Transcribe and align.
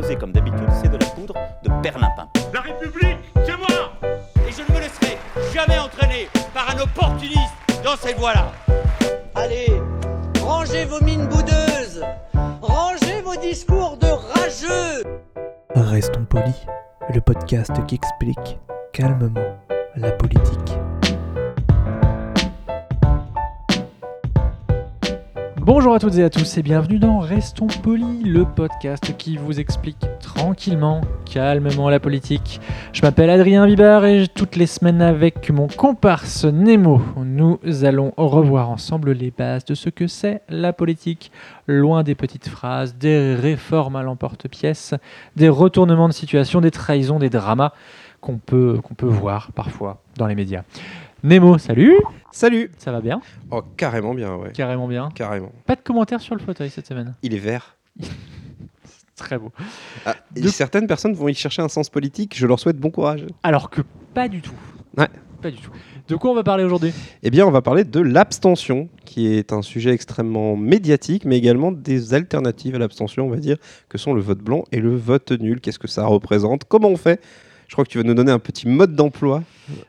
proposez, 0.00 0.16
comme 0.16 0.32
d'habitude, 0.32 0.68
c'est 0.80 0.90
de 0.90 0.96
la 0.96 1.06
poudre 1.06 1.34
de 1.62 1.82
perlimpin. 1.82 2.28
La 2.52 2.60
République, 2.60 3.18
c'est 3.44 3.56
moi 3.56 3.92
Et 4.48 4.52
je 4.52 4.62
ne 4.62 4.76
me 4.76 4.80
laisserai 4.80 5.18
jamais 5.52 5.78
entraîner 5.78 6.28
par 6.54 6.70
un 6.70 6.80
opportuniste 6.80 7.54
dans 7.84 7.96
cette 7.96 8.18
voie-là. 8.18 8.50
Allez, 9.34 9.68
rangez 10.42 10.84
vos 10.84 11.02
mines 11.04 11.26
boudeuses, 11.26 12.04
rangez 12.62 13.20
vos 13.22 13.36
discours 13.36 13.96
de 13.98 14.06
rageux. 14.06 15.04
Restons 15.74 16.24
polis, 16.24 16.66
le 17.12 17.20
podcast 17.20 17.72
qui 17.86 17.96
explique 17.96 18.58
calmement 18.92 19.58
la 19.96 20.12
politique. 20.12 20.78
Bonjour 25.62 25.94
à 25.94 25.98
toutes 25.98 26.16
et 26.16 26.24
à 26.24 26.30
tous 26.30 26.56
et 26.56 26.62
bienvenue 26.62 26.98
dans 26.98 27.18
Restons 27.18 27.66
Polis, 27.66 28.24
le 28.24 28.46
podcast 28.46 29.14
qui 29.18 29.36
vous 29.36 29.60
explique 29.60 29.98
tranquillement, 30.18 31.02
calmement 31.30 31.90
la 31.90 32.00
politique. 32.00 32.62
Je 32.94 33.02
m'appelle 33.02 33.28
Adrien 33.28 33.66
Bibar 33.66 34.06
et 34.06 34.26
toutes 34.26 34.56
les 34.56 34.66
semaines 34.66 35.02
avec 35.02 35.50
mon 35.50 35.68
comparse 35.68 36.46
Nemo, 36.46 37.02
nous 37.18 37.58
allons 37.84 38.14
revoir 38.16 38.70
ensemble 38.70 39.12
les 39.12 39.30
bases 39.30 39.66
de 39.66 39.74
ce 39.74 39.90
que 39.90 40.06
c'est 40.06 40.40
la 40.48 40.72
politique, 40.72 41.30
loin 41.66 42.04
des 42.04 42.14
petites 42.14 42.48
phrases, 42.48 42.96
des 42.96 43.34
réformes 43.34 43.96
à 43.96 44.02
l'emporte-pièce, 44.02 44.94
des 45.36 45.50
retournements 45.50 46.08
de 46.08 46.14
situation, 46.14 46.62
des 46.62 46.70
trahisons, 46.70 47.18
des 47.18 47.30
dramas 47.30 47.74
qu'on 48.22 48.38
peut, 48.38 48.80
qu'on 48.82 48.94
peut 48.94 49.06
voir 49.06 49.52
parfois 49.52 50.00
dans 50.16 50.26
les 50.26 50.34
médias. 50.34 50.62
Nemo, 51.22 51.58
salut 51.58 51.96
Salut 52.32 52.70
Ça 52.78 52.92
va 52.92 53.00
bien 53.00 53.20
Oh, 53.50 53.62
carrément 53.76 54.14
bien, 54.14 54.34
ouais. 54.36 54.52
Carrément 54.52 54.88
bien. 54.88 55.10
Carrément. 55.14 55.52
Pas 55.66 55.76
de 55.76 55.80
commentaires 55.82 56.20
sur 56.20 56.34
le 56.34 56.40
fauteuil 56.40 56.70
cette 56.70 56.86
semaine. 56.86 57.14
Il 57.22 57.34
est 57.34 57.38
vert. 57.38 57.76
Très 59.16 59.36
beau. 59.38 59.52
Ah, 60.06 60.14
et 60.34 60.40
De- 60.40 60.48
certaines 60.48 60.86
personnes 60.86 61.12
vont 61.12 61.28
y 61.28 61.34
chercher 61.34 61.60
un 61.60 61.68
sens 61.68 61.90
politique. 61.90 62.34
Je 62.36 62.46
leur 62.46 62.58
souhaite 62.58 62.78
bon 62.78 62.90
courage. 62.90 63.26
Alors 63.42 63.68
que 63.68 63.82
pas 64.14 64.28
du 64.28 64.40
tout. 64.40 64.54
Ouais. 64.96 65.08
Pas 65.42 65.50
du 65.50 65.58
tout. 65.58 65.70
De 66.08 66.16
quoi 66.16 66.30
on 66.30 66.34
va 66.34 66.42
parler 66.42 66.64
aujourd'hui? 66.64 66.92
Eh 67.22 67.30
bien, 67.30 67.46
on 67.46 67.50
va 67.50 67.62
parler 67.62 67.84
de 67.84 68.00
l'abstention, 68.00 68.88
qui 69.04 69.26
est 69.28 69.52
un 69.52 69.62
sujet 69.62 69.90
extrêmement 69.92 70.56
médiatique, 70.56 71.24
mais 71.24 71.36
également 71.36 71.70
des 71.72 72.14
alternatives 72.14 72.74
à 72.74 72.78
l'abstention, 72.78 73.26
on 73.26 73.30
va 73.30 73.36
dire, 73.36 73.56
que 73.88 73.96
sont 73.98 74.12
le 74.14 74.20
vote 74.20 74.38
blanc 74.40 74.64
et 74.72 74.80
le 74.80 74.94
vote 74.96 75.32
nul. 75.32 75.60
Qu'est-ce 75.60 75.78
que 75.78 75.88
ça 75.88 76.06
représente? 76.06 76.64
Comment 76.64 76.88
on 76.88 76.96
fait 76.96 77.20
Je 77.70 77.74
crois 77.76 77.84
que 77.84 77.90
tu 77.90 77.98
vas 77.98 78.04
nous 78.04 78.14
donner 78.14 78.32
un 78.32 78.40
petit 78.40 78.66
mode 78.66 78.96
d'emploi. 78.96 79.44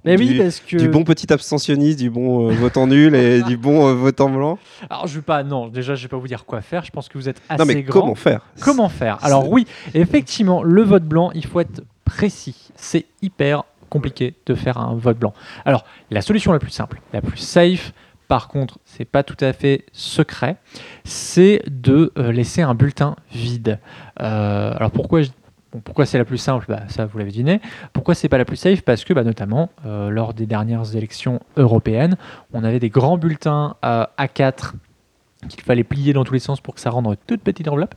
Mais 0.05 0.15
du, 0.15 0.21
oui, 0.21 0.37
parce 0.37 0.59
que. 0.59 0.77
du 0.77 0.87
bon 0.87 1.03
petit 1.03 1.33
abstentionniste, 1.33 1.97
du 1.97 2.11
bon 2.11 2.47
euh, 2.47 2.53
votant 2.53 2.85
nul 2.85 3.15
et 3.15 3.41
du 3.41 3.57
bon 3.57 3.87
euh, 3.87 3.93
votant 3.95 4.29
blanc. 4.29 4.59
Alors 4.87 5.07
je 5.07 5.15
vais 5.15 5.23
pas. 5.23 5.41
Non, 5.41 5.67
déjà 5.67 5.95
je 5.95 6.03
vais 6.03 6.07
pas 6.07 6.17
vous 6.17 6.27
dire 6.27 6.45
quoi 6.45 6.61
faire. 6.61 6.85
Je 6.85 6.91
pense 6.91 7.09
que 7.09 7.17
vous 7.17 7.27
êtes 7.27 7.41
assez 7.49 7.57
non, 7.59 7.65
mais 7.65 7.81
grand. 7.81 8.01
comment 8.01 8.13
faire? 8.13 8.45
Comment 8.61 8.87
faire? 8.87 9.17
Alors 9.23 9.49
oui, 9.49 9.65
effectivement, 9.95 10.61
le 10.61 10.83
vote 10.83 11.05
blanc, 11.05 11.31
il 11.33 11.43
faut 11.43 11.59
être 11.59 11.81
précis. 12.05 12.69
C'est 12.75 13.05
hyper 13.23 13.63
compliqué 13.89 14.35
de 14.45 14.53
faire 14.53 14.77
un 14.77 14.93
vote 14.93 15.17
blanc. 15.17 15.33
Alors 15.65 15.83
la 16.11 16.21
solution 16.21 16.51
la 16.53 16.59
plus 16.59 16.69
simple, 16.69 17.01
la 17.13 17.21
plus 17.21 17.39
safe. 17.39 17.93
Par 18.27 18.47
contre, 18.47 18.77
c'est 18.85 19.05
pas 19.05 19.23
tout 19.23 19.35
à 19.43 19.53
fait 19.53 19.85
secret, 19.91 20.55
c'est 21.03 21.63
de 21.67 22.13
euh, 22.17 22.31
laisser 22.31 22.61
un 22.61 22.75
bulletin 22.75 23.15
vide. 23.33 23.79
Euh, 24.21 24.71
alors 24.75 24.91
pourquoi 24.91 25.23
je- 25.23 25.31
bon, 25.71 25.79
pourquoi 25.79 26.05
c'est 26.05 26.17
la 26.17 26.25
plus 26.25 26.37
simple? 26.37 26.65
Bah, 26.67 26.83
Ça, 26.87 27.05
vous 27.05 27.17
l'avez 27.17 27.31
deviné. 27.31 27.61
Pourquoi 27.93 28.15
c'est 28.15 28.29
pas 28.29 28.37
la 28.37 28.45
plus 28.45 28.55
safe? 28.55 28.81
Parce 28.81 29.03
que, 29.03 29.13
bah, 29.13 29.23
notamment, 29.23 29.69
euh, 29.85 30.09
lors 30.09 30.33
des 30.33 30.45
dernières 30.45 30.95
élections 30.95 31.39
européennes, 31.57 32.17
on 32.53 32.63
avait 32.63 32.79
des 32.79 32.89
grands 32.89 33.17
bulletins 33.17 33.75
euh, 33.85 34.05
A4 34.17 34.73
qu'il 35.49 35.61
fallait 35.61 35.83
plier 35.83 36.13
dans 36.13 36.23
tous 36.23 36.33
les 36.33 36.39
sens 36.39 36.61
pour 36.61 36.75
que 36.75 36.81
ça 36.81 36.91
rende 36.91 37.07
une 37.07 37.15
toute 37.27 37.41
petite 37.41 37.67
enveloppe. 37.67 37.95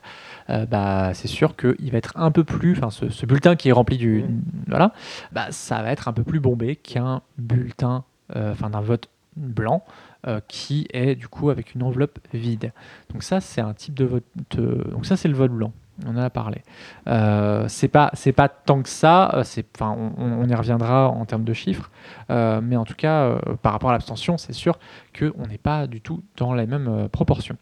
Euh, 0.50 0.66
bah, 0.66 1.12
c'est 1.14 1.28
sûr 1.28 1.56
qu'il 1.56 1.90
va 1.90 1.98
être 1.98 2.12
un 2.16 2.30
peu 2.30 2.44
plus, 2.44 2.72
enfin 2.72 2.90
ce, 2.90 3.10
ce 3.10 3.26
bulletin 3.26 3.56
qui 3.56 3.68
est 3.68 3.72
rempli 3.72 3.98
du, 3.98 4.24
voilà, 4.66 4.92
bah, 5.32 5.46
ça 5.50 5.82
va 5.82 5.92
être 5.92 6.08
un 6.08 6.12
peu 6.12 6.22
plus 6.22 6.40
bombé 6.40 6.76
qu'un 6.76 7.22
bulletin, 7.38 8.04
euh, 8.34 8.52
enfin 8.52 8.70
d'un 8.70 8.80
vote 8.80 9.08
blanc 9.36 9.84
euh, 10.26 10.40
qui 10.48 10.86
est 10.92 11.14
du 11.16 11.28
coup 11.28 11.50
avec 11.50 11.74
une 11.74 11.82
enveloppe 11.82 12.18
vide. 12.32 12.72
Donc 13.12 13.22
ça 13.22 13.40
c'est 13.40 13.60
un 13.60 13.74
type 13.74 13.94
de 13.94 14.04
vote, 14.04 14.24
euh, 14.58 14.84
donc 14.90 15.06
ça 15.06 15.16
c'est 15.16 15.28
le 15.28 15.34
vote 15.34 15.52
blanc. 15.52 15.72
On 16.06 16.10
en 16.10 16.16
a 16.16 16.30
parlé. 16.30 16.62
Euh, 17.06 17.66
c'est 17.68 17.88
pas 17.88 18.48
tant 18.48 18.82
que 18.82 18.88
ça. 18.88 19.30
euh, 19.34 19.44
on, 19.80 20.12
on 20.18 20.44
y 20.48 20.54
reviendra 20.54 21.08
en 21.08 21.24
termes 21.24 21.44
de 21.44 21.52
chiffres, 21.52 21.90
Euh, 22.30 22.60
mais 22.62 22.76
en 22.76 22.84
tout 22.84 22.94
cas 22.94 23.38
par 23.62 23.72
rapport 23.72 23.90
à 23.90 23.92
l'abstention 23.92 24.38
c'est 24.38 24.54
sûr 24.54 24.78
qu'on 25.18 25.46
n'est 25.46 25.58
pas 25.58 25.86
du 25.86 26.00
tout 26.00 26.22
dans 26.36 26.54
les 26.54 26.66
mêmes 26.66 27.08
proportions. 27.10 27.56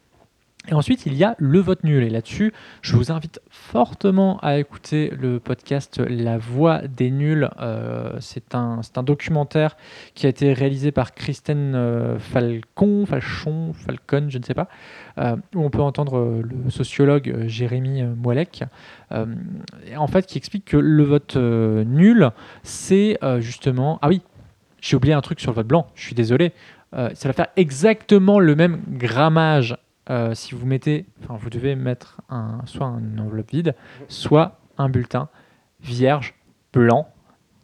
Et 0.68 0.74
ensuite, 0.74 1.06
il 1.06 1.14
y 1.14 1.24
a 1.24 1.34
le 1.38 1.58
vote 1.58 1.82
nul. 1.82 2.04
Et 2.04 2.10
là-dessus, 2.10 2.52
je 2.82 2.94
vous 2.94 3.10
invite 3.10 3.40
fortement 3.50 4.38
à 4.42 4.58
écouter 4.58 5.12
le 5.18 5.40
podcast 5.40 5.98
La 5.98 6.38
Voix 6.38 6.82
des 6.86 7.10
nuls. 7.10 7.50
Euh, 7.60 8.12
c'est 8.20 8.54
un, 8.54 8.80
documentaire 9.02 9.76
qui 10.14 10.26
a 10.26 10.28
été 10.28 10.52
réalisé 10.52 10.92
par 10.92 11.14
Kristen 11.14 11.74
euh, 11.74 12.18
Falcon, 12.20 13.06
Falchon, 13.06 13.72
Falcon, 13.72 14.26
je 14.28 14.38
ne 14.38 14.44
sais 14.44 14.54
pas, 14.54 14.68
euh, 15.18 15.34
où 15.56 15.64
on 15.64 15.70
peut 15.70 15.82
entendre 15.82 16.42
le 16.42 16.70
sociologue 16.70 17.46
Jérémy 17.48 18.04
et 19.10 19.96
en 19.96 20.06
fait, 20.06 20.26
qui 20.26 20.38
explique 20.38 20.64
que 20.64 20.76
le 20.76 21.02
vote 21.02 21.36
nul, 21.36 22.30
c'est 22.62 23.18
justement... 23.40 23.98
Ah 24.00 24.08
oui, 24.08 24.22
j'ai 24.80 24.96
oublié 24.96 25.12
un 25.12 25.20
truc 25.20 25.40
sur 25.40 25.50
le 25.50 25.56
vote 25.56 25.66
blanc, 25.66 25.86
je 25.94 26.02
suis 26.02 26.14
désolé. 26.14 26.52
Ça 26.92 27.28
va 27.28 27.32
faire 27.32 27.48
exactement 27.56 28.38
le 28.38 28.54
même 28.54 28.80
grammage 28.88 29.76
euh, 30.10 30.34
si 30.34 30.54
vous 30.54 30.66
mettez, 30.66 31.06
enfin 31.22 31.36
vous 31.40 31.50
devez 31.50 31.74
mettre 31.76 32.20
un, 32.28 32.60
soit 32.66 32.86
une 32.86 33.20
enveloppe 33.20 33.50
vide, 33.50 33.74
soit 34.08 34.58
un 34.78 34.88
bulletin 34.88 35.28
vierge, 35.80 36.34
blanc, 36.72 37.08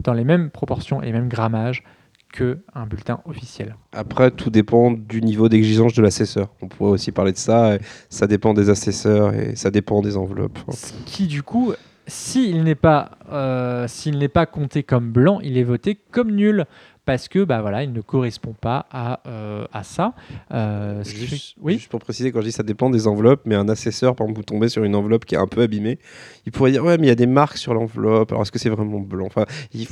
dans 0.01 0.13
les 0.13 0.25
mêmes 0.25 0.51
proportions 0.51 1.03
et 1.03 1.07
les 1.07 1.13
mêmes 1.13 1.29
grammages 1.29 1.85
que 2.33 2.59
un 2.75 2.87
bulletin 2.87 3.21
officiel. 3.25 3.77
Après, 3.93 4.31
tout 4.31 4.51
dépend 4.51 4.91
du 4.91 5.23
niveau 5.23 5.49
d'exigence 5.49 5.95
de 5.95 6.03
l'assesseur. 6.03 6.51
On 6.61 6.69
pourrait 6.69 6.91
aussi 6.91 7.11
parler 7.11 7.33
de 7.33 7.39
ça. 7.39 7.79
Ça 8.11 8.27
dépend 8.27 8.53
des 8.53 8.69
assesseurs 8.69 9.35
et 9.35 9.57
ça 9.57 9.71
dépend 9.71 10.03
des 10.03 10.17
enveloppes. 10.17 10.59
Ce 10.71 10.93
qui 11.07 11.27
du 11.27 11.43
coup, 11.43 11.73
s'il 12.09 12.65
n'est 12.65 12.75
pas, 12.75 13.13
euh, 13.31 13.87
s'il 13.87 14.19
n'est 14.19 14.29
pas 14.29 14.47
compté 14.47 14.83
comme 14.83 15.13
blanc, 15.13 15.39
il 15.43 15.57
est 15.57 15.63
voté 15.63 15.95
comme 16.11 16.33
nul 16.33 16.65
parce 17.05 17.29
que 17.29 17.43
bah 17.45 17.63
voilà, 17.63 17.85
il 17.85 17.93
ne 17.93 18.01
correspond 18.03 18.53
pas 18.53 18.87
à, 18.91 19.21
euh, 19.27 19.65
à 19.73 19.83
ça. 19.83 20.13
Euh, 20.53 21.03
ce 21.05 21.11
qui 21.15 21.21
fait- 21.21 21.27
Juste, 21.27 21.55
oui. 21.61 21.75
juste 21.75 21.89
pour 21.91 22.01
préciser, 22.01 22.33
quand 22.33 22.41
je 22.41 22.47
dis 22.47 22.53
ça 22.53 22.63
dépend 22.63 22.91
des 22.91 23.07
enveloppes, 23.07 23.43
mais 23.47 23.55
un 23.55 23.69
assesseur, 23.71 24.15
par 24.15 24.27
exemple, 24.27 24.41
vous 24.41 24.45
tombez 24.45 24.69
sur 24.69 24.85
une 24.85 24.95
enveloppe 24.95 25.25
qui 25.25 25.35
est 25.35 25.39
un 25.39 25.47
peu 25.47 25.63
abîmée, 25.63 25.99
il 26.45 26.53
pourrait 26.53 26.71
dire 26.73 26.85
Ouais, 26.85 26.99
mais 26.99 27.07
il 27.07 27.09
y 27.09 27.13
a 27.13 27.15
des 27.15 27.27
marques 27.27 27.57
sur 27.57 27.73
l'enveloppe, 27.73 28.33
alors 28.33 28.43
est-ce 28.43 28.53
que 28.53 28.59
c'est 28.59 28.69
vraiment 28.69 29.01
blanc? 29.01 29.25
Enfin, 29.27 29.47
il- 29.73 29.89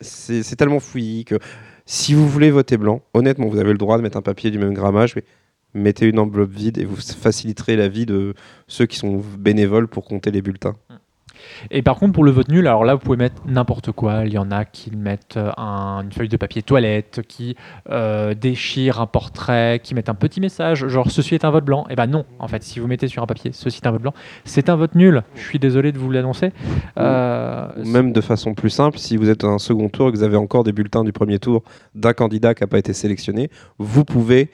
c'est 0.00 0.42
c'est 0.42 0.56
tellement 0.56 0.80
fouillis 0.80 1.24
que 1.24 1.38
si 1.86 2.14
vous 2.14 2.26
voulez 2.28 2.50
voter 2.50 2.76
blanc, 2.78 3.02
honnêtement, 3.12 3.48
vous 3.48 3.58
avez 3.58 3.72
le 3.72 3.78
droit 3.78 3.98
de 3.98 4.02
mettre 4.02 4.16
un 4.16 4.22
papier 4.22 4.50
du 4.50 4.58
même 4.58 4.72
grammage, 4.72 5.14
mais 5.16 5.24
mettez 5.74 6.06
une 6.06 6.18
enveloppe 6.18 6.50
vide 6.52 6.78
et 6.78 6.84
vous 6.86 6.96
faciliterez 6.96 7.76
la 7.76 7.88
vie 7.88 8.06
de 8.06 8.32
ceux 8.66 8.86
qui 8.86 8.96
sont 8.96 9.22
bénévoles 9.38 9.88
pour 9.88 10.04
compter 10.06 10.30
les 10.30 10.40
bulletins. 10.40 10.76
Et 11.70 11.82
par 11.82 11.96
contre, 11.96 12.12
pour 12.12 12.24
le 12.24 12.30
vote 12.30 12.48
nul, 12.48 12.66
alors 12.66 12.84
là, 12.84 12.94
vous 12.94 13.00
pouvez 13.00 13.16
mettre 13.16 13.42
n'importe 13.46 13.92
quoi. 13.92 14.24
Il 14.26 14.32
y 14.32 14.38
en 14.38 14.50
a 14.50 14.64
qui 14.64 14.90
mettent 14.94 15.36
euh, 15.36 15.50
un- 15.56 16.02
une 16.02 16.12
feuille 16.12 16.28
de 16.28 16.36
papier 16.36 16.62
toilette, 16.62 17.22
qui 17.28 17.56
euh, 17.90 18.34
déchirent 18.34 19.00
un 19.00 19.06
portrait, 19.06 19.80
qui 19.82 19.94
mettent 19.94 20.08
un 20.08 20.14
petit 20.14 20.40
message, 20.40 20.86
genre 20.88 21.10
ceci 21.10 21.34
est 21.34 21.44
un 21.44 21.50
vote 21.50 21.64
blanc. 21.64 21.86
Et 21.90 21.96
ben 21.96 22.06
non, 22.06 22.24
en 22.38 22.48
fait, 22.48 22.62
si 22.62 22.78
vous 22.80 22.86
mettez 22.86 23.08
sur 23.08 23.22
un 23.22 23.26
papier 23.26 23.50
ceci 23.52 23.80
est 23.82 23.86
un 23.86 23.90
vote 23.92 24.02
blanc, 24.02 24.14
c'est 24.44 24.68
un 24.68 24.76
vote 24.76 24.94
nul. 24.94 25.22
Je 25.34 25.42
suis 25.42 25.58
désolé 25.58 25.92
de 25.92 25.98
vous 25.98 26.10
l'annoncer. 26.10 26.52
Euh, 26.98 27.66
même 27.84 28.12
de 28.12 28.20
façon 28.20 28.54
plus 28.54 28.70
simple, 28.70 28.98
si 28.98 29.16
vous 29.16 29.28
êtes 29.30 29.44
à 29.44 29.48
un 29.48 29.58
second 29.58 29.88
tour 29.88 30.08
et 30.08 30.12
que 30.12 30.16
vous 30.16 30.22
avez 30.22 30.36
encore 30.36 30.64
des 30.64 30.72
bulletins 30.72 31.04
du 31.04 31.12
premier 31.12 31.38
tour 31.38 31.62
d'un 31.94 32.12
candidat 32.12 32.54
qui 32.54 32.62
n'a 32.62 32.66
pas 32.68 32.78
été 32.78 32.92
sélectionné, 32.92 33.50
vous 33.78 34.04
pouvez 34.04 34.50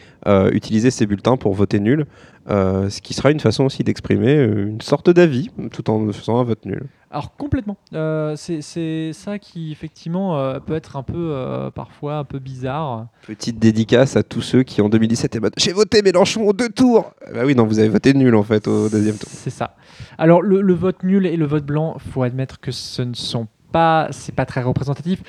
utiliser 0.52 0.90
ces 0.90 1.06
bulletins 1.06 1.36
pour 1.36 1.54
voter 1.54 1.80
nul, 1.80 2.06
euh, 2.48 2.88
ce 2.88 3.00
qui 3.00 3.12
sera 3.14 3.30
une 3.30 3.40
façon 3.40 3.64
aussi 3.64 3.84
d'exprimer 3.84 4.36
euh, 4.36 4.68
une 4.68 4.80
sorte 4.80 5.10
d'avis 5.10 5.50
tout 5.70 5.90
en 5.90 6.10
faisant 6.12 6.38
un 6.38 6.44
vote 6.44 6.64
nul. 6.64 6.84
Alors 7.10 7.36
complètement. 7.36 7.76
Euh, 7.92 8.34
c'est 8.36 9.12
ça 9.12 9.38
qui 9.38 9.72
effectivement 9.72 10.38
euh, 10.38 10.58
peut 10.60 10.74
être 10.74 10.96
un 10.96 11.02
peu 11.02 11.34
parfois 11.74 12.18
un 12.18 12.24
peu 12.24 12.38
bizarre. 12.38 13.08
Petite 13.26 13.58
dédicace 13.58 14.16
à 14.16 14.22
tous 14.22 14.42
ceux 14.42 14.62
qui 14.62 14.80
en 14.80 14.88
2017 14.88 15.24
étaient 15.24 15.38
en 15.38 15.42
mode, 15.42 15.54
j'ai 15.56 15.72
voté 15.72 16.02
Mélenchon 16.02 16.46
au 16.46 16.52
deux 16.52 16.68
tours. 16.68 17.12
Bah 17.34 17.42
oui, 17.44 17.54
non, 17.54 17.66
vous 17.66 17.78
avez 17.78 17.88
voté 17.88 18.14
nul 18.14 18.34
en 18.34 18.42
fait 18.42 18.66
au 18.68 18.88
deuxième 18.88 19.16
tour. 19.16 19.28
C'est 19.30 19.50
ça. 19.50 19.76
Alors 20.18 20.40
le, 20.40 20.60
le 20.60 20.74
vote 20.74 21.02
nul 21.02 21.26
et 21.26 21.36
le 21.36 21.46
vote 21.46 21.64
blanc, 21.64 21.96
faut 22.12 22.22
admettre 22.22 22.60
que 22.60 22.70
ce 22.72 23.02
ne 23.02 23.14
sont 23.14 23.48
pas, 23.70 24.08
c'est 24.10 24.34
pas 24.34 24.46
très 24.46 24.62
représentatif. 24.62 25.22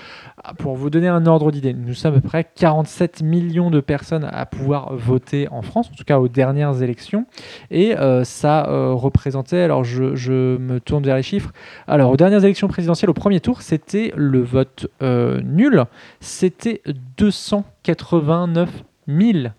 Ah, 0.43 0.53
Pour 0.53 0.75
vous 0.75 0.89
donner 0.89 1.07
un 1.07 1.25
ordre 1.25 1.51
d'idée, 1.51 1.73
nous 1.73 1.93
sommes 1.93 2.15
à 2.15 2.19
peu 2.19 2.27
près 2.27 2.47
47 2.55 3.21
millions 3.21 3.69
de 3.69 3.79
personnes 3.79 4.27
à 4.31 4.45
pouvoir 4.45 4.93
voter 4.95 5.47
en 5.49 5.61
France, 5.61 5.89
en 5.91 5.95
tout 5.95 6.03
cas 6.03 6.19
aux 6.19 6.27
dernières 6.27 6.81
élections, 6.81 7.25
et 7.69 7.97
euh, 7.97 8.23
ça 8.23 8.67
euh, 8.67 8.93
représentait, 8.93 9.61
alors 9.61 9.83
je, 9.83 10.57
me 10.57 10.79
tourne 10.79 11.03
vers 11.03 11.15
les 11.15 11.23
chiffres, 11.23 11.51
alors 11.87 12.11
aux 12.11 12.17
dernières 12.17 12.43
élections 12.43 12.67
présidentielles, 12.67 13.09
au 13.09 13.15
premier 13.15 13.39
tour, 13.39 13.61
c'était 13.61 14.11
le 14.15 14.41
vote 14.41 14.87
euh, 15.01 15.41
nul, 15.41 15.85
c'était 16.19 16.81
289 17.17 18.83
000 19.07 19.49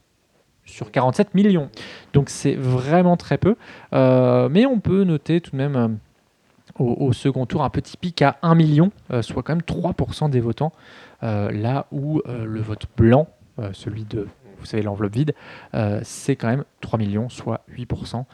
sur 0.65 0.91
47 0.91 1.35
millions. 1.35 1.69
Donc 2.13 2.29
c'est 2.29 2.55
vraiment 2.55 3.17
très 3.17 3.37
peu. 3.37 3.57
Mais 3.93 4.65
on 4.65 4.79
peut 4.79 5.05
noter 5.05 5.41
tout 5.41 5.51
de 5.51 5.57
même 5.57 5.99
au, 6.79 7.07
au 7.07 7.13
second 7.13 7.47
tour, 7.47 7.63
un 7.63 7.71
petit 7.71 7.97
pic 7.97 8.23
à 8.23 8.39
1 8.43 8.55
million, 8.55 8.93
euh, 9.11 9.23
soit 9.23 9.43
quand 9.43 9.55
même 9.55 9.63
3% 9.63 10.31
des 10.31 10.41
votants, 10.41 10.73
euh, 11.23 11.51
là 11.51 11.87
où 11.93 12.21
euh, 12.27 12.45
le 12.45 12.61
vote 12.61 12.87
blanc, 12.97 13.29
celui 13.75 14.05
de, 14.05 14.27
vous 14.59 14.65
savez, 14.65 14.83
l'enveloppe 14.83 15.13
vide, 15.13 15.35
c'est 16.03 16.37
quand 16.37 16.49
même 16.49 16.65
3 16.81 16.99
millions, 16.99 17.29
soit 17.29 17.61
8%. 17.71 18.25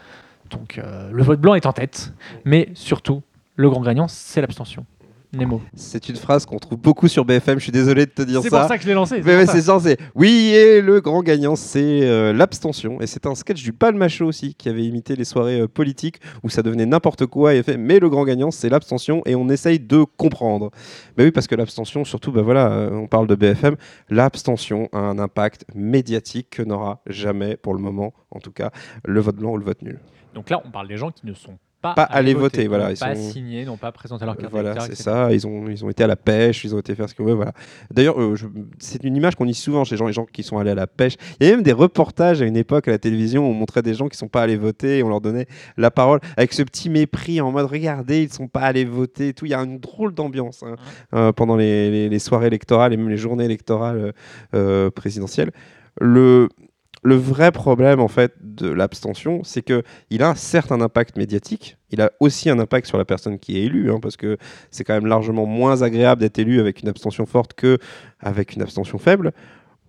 Donc 0.50 0.80
le 0.80 1.22
vote 1.22 1.40
blanc 1.40 1.54
est 1.54 1.66
en 1.66 1.72
tête, 1.72 2.12
mais 2.44 2.70
surtout, 2.74 3.22
le 3.56 3.68
grand 3.68 3.82
gagnant, 3.82 4.06
c'est 4.06 4.40
l'abstention. 4.40 4.86
Nemo. 5.32 5.60
C'est 5.74 6.08
une 6.08 6.16
phrase 6.16 6.46
qu'on 6.46 6.58
trouve 6.58 6.78
beaucoup 6.78 7.06
sur 7.08 7.24
BFM. 7.24 7.58
Je 7.58 7.64
suis 7.64 7.72
désolé 7.72 8.06
de 8.06 8.10
te 8.10 8.22
dire 8.22 8.42
C'est 8.42 8.48
ça. 8.48 8.60
pour 8.60 8.68
ça 8.68 8.76
que 8.78 8.82
je 8.82 8.88
l'ai 8.88 8.94
lancé. 8.94 9.16
c'est 9.16 9.24
Mais 9.24 9.36
ouais, 9.36 9.46
c'est 9.46 9.60
c'est 9.60 9.98
oui 10.14 10.52
et 10.54 10.80
le 10.80 11.00
grand 11.00 11.22
gagnant 11.22 11.54
c'est 11.56 12.02
euh, 12.02 12.32
l'abstention 12.32 13.00
et 13.00 13.06
c'est 13.06 13.26
un 13.26 13.34
sketch 13.34 13.62
du 13.62 13.72
Palmacho 13.72 14.24
aussi 14.24 14.54
qui 14.54 14.68
avait 14.68 14.84
imité 14.84 15.16
les 15.16 15.24
soirées 15.24 15.60
euh, 15.60 15.68
politiques 15.68 16.20
où 16.42 16.48
ça 16.48 16.62
devenait 16.62 16.86
n'importe 16.86 17.26
quoi 17.26 17.54
et 17.54 17.62
fait 17.62 17.76
mais 17.76 17.98
le 17.98 18.08
grand 18.08 18.24
gagnant 18.24 18.50
c'est 18.50 18.70
l'abstention 18.70 19.22
et 19.26 19.34
on 19.34 19.48
essaye 19.48 19.78
de 19.78 20.04
comprendre. 20.16 20.70
Mais 21.16 21.24
oui 21.24 21.30
parce 21.30 21.46
que 21.46 21.54
l'abstention 21.54 22.04
surtout 22.04 22.32
bah 22.32 22.42
voilà 22.42 22.70
euh, 22.70 22.90
on 22.92 23.06
parle 23.06 23.26
de 23.26 23.34
BFM 23.34 23.76
l'abstention 24.08 24.88
a 24.92 24.98
un 24.98 25.18
impact 25.18 25.64
médiatique 25.74 26.48
que 26.50 26.62
n'aura 26.62 27.02
jamais 27.06 27.56
pour 27.56 27.74
le 27.74 27.80
moment 27.80 28.14
en 28.30 28.40
tout 28.40 28.52
cas 28.52 28.70
le 29.04 29.20
vote 29.20 29.36
blanc 29.36 29.50
ou 29.52 29.58
le 29.58 29.64
vote 29.64 29.82
nul. 29.82 29.98
Donc 30.34 30.50
là, 30.50 30.60
on 30.64 30.70
parle 30.70 30.88
des 30.88 30.96
gens 30.96 31.10
qui 31.10 31.26
ne 31.26 31.34
sont 31.34 31.58
pas, 31.80 31.94
Pas 31.94 32.02
allés 32.02 32.34
voter, 32.34 32.66
voilà, 32.66 32.90
ils 32.90 32.98
pas 32.98 33.14
sont- 33.14 33.30
signé, 33.30 33.64
n'ont 33.64 33.76
pas 33.76 33.92
présenté 33.92 34.24
leur 34.24 34.36
carte 34.36 34.50
Voilà, 34.50 34.80
c'est 34.80 34.96
ça. 34.96 35.32
Ils 35.32 35.46
ont, 35.46 35.68
ils 35.68 35.84
ont 35.84 35.90
été 35.90 36.02
à 36.02 36.06
la 36.08 36.16
pêche, 36.16 36.64
ils 36.64 36.74
ont 36.74 36.78
été 36.80 36.94
faire 36.96 37.08
ce 37.08 37.14
que 37.14 37.22
veut. 37.22 37.34
Voilà. 37.34 37.52
D'ailleurs, 37.92 38.20
euh, 38.20 38.34
je- 38.34 38.46
c'est 38.78 39.04
une 39.04 39.14
image 39.14 39.36
qu'on 39.36 39.44
dit 39.46 39.54
souvent 39.54 39.84
chez 39.84 39.94
les 39.94 39.98
gens, 39.98 40.06
les 40.08 40.12
gens 40.12 40.24
qui 40.26 40.42
sont 40.42 40.58
allés 40.58 40.72
à 40.72 40.74
la 40.74 40.88
pêche. 40.88 41.14
Il 41.40 41.46
y 41.46 41.50
a 41.50 41.52
même 41.54 41.62
des 41.62 41.72
reportages 41.72 42.42
à 42.42 42.46
une 42.46 42.56
époque 42.56 42.88
à 42.88 42.90
la 42.90 42.98
télévision 42.98 43.46
où 43.46 43.50
on 43.50 43.54
montrait 43.54 43.82
des 43.82 43.94
gens 43.94 44.08
qui 44.08 44.16
sont 44.18 44.26
pas 44.28 44.42
allés 44.42 44.56
voter 44.56 44.98
et 44.98 45.02
on 45.04 45.08
leur 45.08 45.20
donnait 45.20 45.46
la 45.76 45.90
parole 45.92 46.18
avec 46.36 46.52
ce 46.52 46.62
petit 46.64 46.90
mépris 46.90 47.40
en 47.40 47.52
mode 47.52 47.66
regardez, 47.66 48.22
ils 48.24 48.32
sont 48.32 48.48
pas 48.48 48.60
allés 48.62 48.84
voter. 48.84 49.28
et 49.28 49.32
Tout, 49.32 49.46
il 49.46 49.50
y 49.50 49.54
a 49.54 49.60
une 49.60 49.78
drôle 49.78 50.12
d'ambiance 50.14 50.64
hein, 50.64 50.74
euh, 51.14 51.32
pendant 51.32 51.54
les, 51.56 51.90
les- 51.90 52.08
les 52.08 52.18
soirées 52.18 52.48
électorales 52.48 52.92
et 52.92 52.96
même 52.96 53.08
les 53.08 53.16
journées 53.16 53.44
électorales 53.44 54.12
euh, 54.54 54.90
présidentielles. 54.90 55.52
Le 56.00 56.48
le 57.02 57.14
vrai 57.14 57.52
problème 57.52 58.00
en 58.00 58.08
fait 58.08 58.32
de 58.40 58.68
l'abstention, 58.68 59.42
c'est 59.44 59.62
que 59.62 59.82
il 60.10 60.22
a 60.22 60.34
certes 60.34 60.72
un 60.72 60.80
impact 60.80 61.16
médiatique, 61.16 61.76
il 61.90 62.00
a 62.00 62.10
aussi 62.20 62.50
un 62.50 62.58
impact 62.58 62.86
sur 62.86 62.98
la 62.98 63.04
personne 63.04 63.38
qui 63.38 63.58
est 63.58 63.62
élue, 63.62 63.90
hein, 63.90 63.98
parce 64.00 64.16
que 64.16 64.36
c'est 64.70 64.84
quand 64.84 64.94
même 64.94 65.06
largement 65.06 65.46
moins 65.46 65.82
agréable 65.82 66.20
d'être 66.20 66.38
élu 66.38 66.60
avec 66.60 66.82
une 66.82 66.88
abstention 66.88 67.26
forte 67.26 67.54
que 67.54 67.78
avec 68.20 68.54
une 68.54 68.62
abstention 68.62 68.98
faible. 68.98 69.32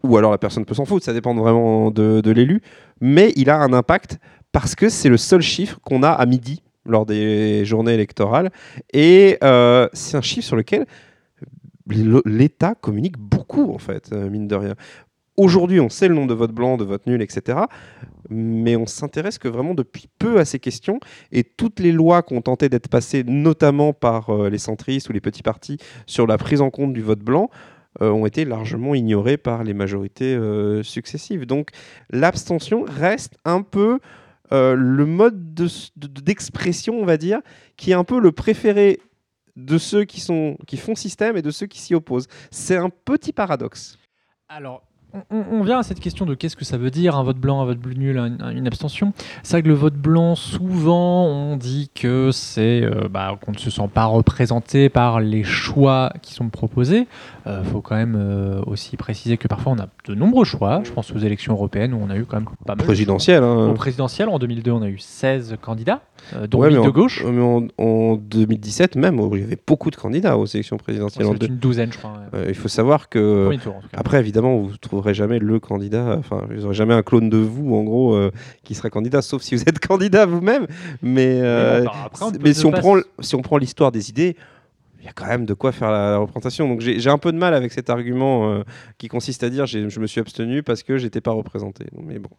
Ou 0.03 0.17
alors 0.17 0.31
la 0.31 0.37
personne 0.37 0.65
peut 0.65 0.75
s'en 0.75 0.85
foutre, 0.85 1.05
ça 1.05 1.13
dépend 1.13 1.33
vraiment 1.35 1.91
de, 1.91 2.31
l'élu. 2.31 2.61
Mais 3.01 3.33
il 3.35 3.49
a 3.49 3.57
un 3.57 3.73
impact 3.73 4.17
parce 4.51 4.75
que 4.75 4.87
c'est 4.87 5.09
le 5.09 5.17
seul 5.17 5.41
chiffre 5.41 5.79
qu'on 5.83 6.03
a 6.03 6.09
à 6.09 6.25
midi 6.25 6.63
lors 6.85 7.05
des 7.05 7.65
journées 7.65 7.93
électorales. 7.93 8.51
Et 8.93 9.37
euh, 9.43 9.89
c'est 9.93 10.15
un 10.15 10.21
chiffre 10.21 10.47
sur 10.47 10.55
lequel 10.55 10.85
l'État 12.25 12.75
communique 12.75 13.17
beaucoup, 13.17 13.73
en 13.73 13.77
fait, 13.77 14.11
euh, 14.13 14.29
mine 14.29 14.47
de 14.47 14.55
rien. 14.55 14.75
Aujourd'hui, 15.39 15.79
on 15.79 15.87
sait 15.87 16.09
le 16.09 16.15
nombre 16.15 16.27
de 16.27 16.33
votes 16.33 16.51
blancs, 16.51 16.77
de 16.77 16.83
votes 16.83 17.07
nuls, 17.07 17.21
etc. 17.21 17.59
Mais 18.29 18.75
on 18.75 18.85
s'intéresse 18.85 19.37
que 19.37 19.47
vraiment 19.47 19.73
depuis 19.73 20.09
peu 20.19 20.37
à 20.39 20.43
ces 20.43 20.59
questions. 20.59 20.99
Et 21.31 21.45
toutes 21.45 21.79
les 21.79 21.93
lois 21.93 22.23
qui 22.23 22.33
ont 22.33 22.41
tenté 22.41 22.67
d'être 22.67 22.89
passées, 22.89 23.23
notamment 23.23 23.93
par 23.93 24.29
euh, 24.31 24.49
les 24.49 24.57
centristes 24.57 25.07
ou 25.09 25.13
les 25.13 25.21
petits 25.21 25.41
partis, 25.41 25.77
sur 26.05 26.27
la 26.27 26.37
prise 26.37 26.59
en 26.59 26.69
compte 26.69 26.91
du 26.91 27.01
vote 27.01 27.19
blanc, 27.21 27.49
euh, 28.01 28.11
ont 28.11 28.25
été 28.25 28.43
largement 28.43 28.95
ignorées 28.95 29.37
par 29.37 29.63
les 29.63 29.73
majorités 29.73 30.35
euh, 30.35 30.83
successives. 30.83 31.45
Donc 31.45 31.69
l'abstention 32.09 32.83
reste 32.85 33.35
un 33.45 33.61
peu 33.61 33.99
le 34.51 35.05
mode 35.05 35.53
de- 35.53 35.67
de- 35.95 36.07
d'expression, 36.21 36.95
on 36.99 37.05
va 37.05 37.17
dire, 37.17 37.39
qui 37.77 37.91
est 37.91 37.93
un 37.93 38.03
peu 38.03 38.19
le 38.19 38.31
préféré 38.31 38.99
de 39.55 39.77
ceux 39.77 40.05
qui, 40.05 40.19
sont, 40.21 40.57
qui 40.65 40.75
font 40.77 40.95
système 40.95 41.37
et 41.37 41.43
de 41.43 41.51
ceux 41.51 41.67
qui 41.67 41.79
s'y 41.79 41.93
opposent. 41.93 42.27
C'est 42.49 42.75
un 42.77 42.89
petit 42.89 43.31
paradoxe. 43.31 43.99
Alors, 44.47 44.81
on, 45.31 45.63
vient 45.63 45.79
à 45.79 45.83
cette 45.83 45.99
question 45.99 46.25
de 46.25 46.35
qu'est-ce 46.35 46.55
que 46.55 46.65
ça 46.65 46.77
veut 46.77 46.91
dire 46.91 47.15
un 47.17 47.23
vote 47.23 47.37
blanc, 47.37 47.61
un 47.61 47.65
vote 47.65 47.79
bleu 47.79 47.93
nul, 47.93 48.17
un- 48.17 48.37
un- 48.39 48.49
une 48.51 48.67
abstention. 48.67 49.13
C'est 49.43 49.53
vrai 49.53 49.63
que 49.63 49.67
le 49.67 49.73
vote 49.73 49.95
blanc, 49.95 50.35
souvent, 50.35 51.25
on 51.25 51.57
dit 51.57 51.89
que 51.95 52.29
c'est 52.31 52.81
euh, 52.83 53.07
bah, 53.09 53.37
qu'on 53.43 53.51
ne 53.53 53.57
se 53.57 53.69
sent 53.71 53.89
pas 53.93 54.05
représenté 54.05 54.89
par 54.89 55.19
les 55.19 55.43
choix 55.43 56.11
qui 56.21 56.33
sont 56.33 56.49
proposés. 56.49 57.07
Il 57.47 57.65
faut 57.71 57.81
quand 57.81 57.95
même 57.95 58.15
euh, 58.15 58.61
aussi 58.67 58.95
préciser 58.95 59.37
que 59.37 59.47
parfois 59.47 59.71
on 59.71 59.79
a 59.81 59.87
de 60.07 60.13
nombreux 60.13 60.45
choix. 60.45 60.81
Je 60.83 60.91
pense 60.91 61.11
aux 61.11 61.17
élections 61.17 61.53
européennes 61.53 61.95
où 61.95 61.99
on 61.99 62.11
a 62.11 62.15
eu 62.15 62.23
quand 62.25 62.37
même 62.37 62.45
pas 62.45 62.73
mal. 62.75 62.77
de 62.77 62.81
choix. 62.83 62.85
Présidentiel. 62.89 63.41
Hein. 63.41 63.69
Au 63.69 63.73
présidentiel, 63.73 64.29
en 64.29 64.37
2002, 64.37 64.69
on 64.71 64.83
a 64.83 64.87
eu 64.87 64.99
16 64.99 65.55
candidats, 65.59 66.01
euh, 66.35 66.45
dont 66.45 66.59
Ouais, 66.59 66.69
8 66.69 66.77
mais 66.77 66.85
de 66.85 66.89
gauche. 66.91 67.23
mais 67.25 67.41
en, 67.41 67.63
en 67.83 68.15
2017 68.17 68.95
même, 68.97 69.19
où 69.19 69.35
il 69.35 69.41
y 69.41 69.45
avait 69.45 69.57
beaucoup 69.65 69.89
de 69.89 69.95
candidats 69.95 70.37
aux 70.37 70.45
élections 70.45 70.77
présidentielles. 70.77 71.25
en 71.25 71.33
deux- 71.33 71.47
une 71.47 71.57
douzaine, 71.57 71.91
je 71.91 71.97
crois. 71.97 72.11
ouais. 72.11 72.39
Euh, 72.39 72.45
il 72.49 72.53
faut 72.55 72.67
savoir 72.67 73.09
que 73.09 73.45
Premier 73.45 73.57
tour, 73.57 73.77
en 73.77 73.81
tout 73.81 73.87
cas. 73.87 73.97
Après, 73.97 74.19
évidemment, 74.19 74.55
vous 74.57 74.69
ne 74.69 74.75
trouverez 74.99 75.13
jamais 75.13 75.39
le 75.39 75.59
candidat, 75.59 76.15
enfin, 76.19 76.43
vous 76.49 76.61
n'aurez 76.61 76.73
jamais 76.73 76.93
un 76.93 77.01
clone 77.03 77.29
de 77.29 77.37
vous, 77.37 77.73
en 77.75 77.83
gros, 77.83 78.13
euh, 78.15 78.31
qui 78.63 78.75
sera 78.75 78.89
candidat, 78.89 79.21
sauf 79.21 79.41
si 79.41 79.55
vous 79.55 79.61
êtes 79.61 79.79
candidat 79.87 80.25
vous-même. 80.25 80.67
Mais, 81.01 81.39
euh, 81.41 81.79
Mais 81.79 81.85
bon, 81.85 81.91
après, 82.05 82.25
on 82.25 82.27
c'est- 82.31 82.37
peut 82.37 82.43
mais 82.43 82.49
ne 82.49 82.53
si, 82.53 82.65
on 82.65 82.71
prend, 82.71 82.97
si 83.21 83.35
on 83.35 83.41
prend 83.41 83.57
l'histoire 83.57 83.91
des 83.91 84.09
idées, 84.09 84.35
il 84.99 85.05
y 85.05 85.07
a 85.07 85.13
quand 85.13 85.27
même 85.27 85.45
de 85.45 85.53
quoi 85.53 85.71
faire 85.71 85.89
la, 85.91 86.11
la 86.11 86.17
représentation. 86.17 86.67
Donc 86.67 86.81
j'ai 86.81 87.09
un 87.09 87.17
peu 87.17 87.31
de 87.31 87.37
mal 87.37 87.53
avec 87.53 87.71
cet 87.71 87.89
argument 87.89 88.51
euh, 88.51 88.63
qui 88.97 89.07
consiste 89.07 89.43
à 89.43 89.49
dire 89.49 89.65
je 89.65 89.99
me 89.99 90.07
suis 90.07 90.19
abstenu 90.19 90.61
parce 90.61 90.83
que 90.83 90.97
j'étais 90.97 91.21
pas 91.21 91.31
représenté. 91.31 91.85
Mais 92.05 92.19
bon, 92.19 92.29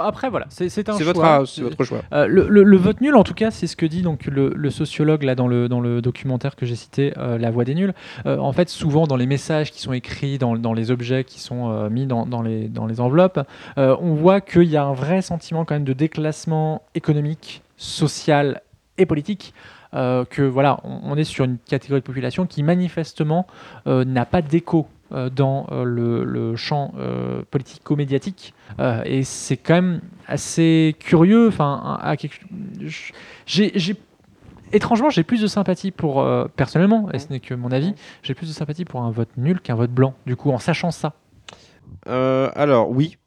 après, 0.00 0.30
voilà, 0.30 0.46
c'est 0.48 0.88
un 0.88 0.96
choix. 1.04 1.12
votre, 1.12 1.46
c'est 1.48 1.62
votre 1.62 1.84
choix. 1.84 2.02
Euh, 2.12 2.26
le, 2.26 2.48
le- 2.48 2.62
le 2.62 2.76
vote 2.76 3.00
nul, 3.00 3.14
en 3.14 3.24
tout 3.24 3.34
cas, 3.34 3.50
c'est 3.50 3.66
ce 3.66 3.76
que 3.76 3.84
dit 3.86 4.02
donc 4.02 4.24
le, 4.26 4.52
le 4.56 4.70
sociologue 4.70 5.22
là 5.22 5.34
dans 5.34 5.48
le, 5.48 5.68
dans 5.68 5.80
le 5.80 6.00
documentaire 6.00 6.56
que 6.56 6.64
j'ai 6.66 6.76
cité, 6.76 7.12
euh, 7.18 7.36
La 7.38 7.50
Voix 7.50 7.64
des 7.64 7.74
nuls. 7.74 7.92
Euh, 8.26 8.38
en 8.38 8.52
fait, 8.52 8.68
souvent 8.68 9.06
dans 9.06 9.16
les 9.16 9.26
messages 9.26 9.70
qui 9.70 9.80
sont 9.80 9.92
écrits, 9.92 10.38
dans, 10.38 10.56
dans 10.56 10.72
les 10.72 10.90
objets 10.90 11.24
qui 11.24 11.40
sont 11.40 11.88
mis 11.90 12.06
dans, 12.06 12.24
dans 12.26 12.42
les, 12.42 12.68
dans 12.68 12.86
les 12.86 13.00
enveloppes, 13.00 13.40
on 13.76 14.14
voit 14.14 14.40
qu'il 14.40 14.64
y 14.64 14.76
a 14.76 14.84
un 14.84 14.94
vrai 14.94 15.20
sentiment 15.22 15.64
quand 15.64 15.74
même 15.74 15.84
de 15.84 15.92
déclassement 15.92 16.82
économique, 16.94 17.62
social 17.76 18.62
et 18.98 19.06
politique. 19.06 19.52
que 19.92 20.42
voilà, 20.42 20.80
on, 20.84 21.12
on 21.12 21.16
est 21.16 21.24
sur 21.24 21.44
une 21.44 21.58
catégorie 21.58 22.00
de 22.00 22.06
population 22.06 22.46
qui 22.46 22.62
manifestement 22.62 23.46
n'a 23.86 24.24
pas 24.24 24.40
d'écho 24.42 24.86
dans 25.30 25.66
euh, 25.70 25.84
le, 25.84 26.24
le 26.24 26.56
champ 26.56 26.92
euh, 26.98 27.42
politico-médiatique 27.50 28.54
euh, 28.80 29.02
et 29.04 29.22
c'est 29.24 29.56
quand 29.56 29.74
même 29.74 30.00
assez 30.26 30.96
curieux. 30.98 31.48
Enfin, 31.48 31.98
quelque- 32.18 32.44
j'ai, 33.46 33.72
j'ai- 33.74 33.96
étrangement, 34.72 35.10
j'ai 35.10 35.22
plus 35.22 35.40
de 35.42 35.46
sympathie 35.46 35.90
pour, 35.90 36.22
euh, 36.22 36.46
personnellement, 36.56 37.10
et 37.12 37.18
ce 37.18 37.28
n'est 37.28 37.40
que 37.40 37.52
mon 37.54 37.70
avis, 37.72 37.94
j'ai 38.22 38.32
plus 38.34 38.46
de 38.48 38.52
sympathie 38.54 38.86
pour 38.86 39.02
un 39.02 39.10
vote 39.10 39.28
nul 39.36 39.60
qu'un 39.60 39.74
vote 39.74 39.90
blanc. 39.90 40.14
Du 40.26 40.34
coup, 40.36 40.50
en 40.50 40.58
sachant 40.58 40.90
ça, 40.90 41.12
Euh, 42.08 42.50
alors 42.54 42.90
oui, 42.90 43.18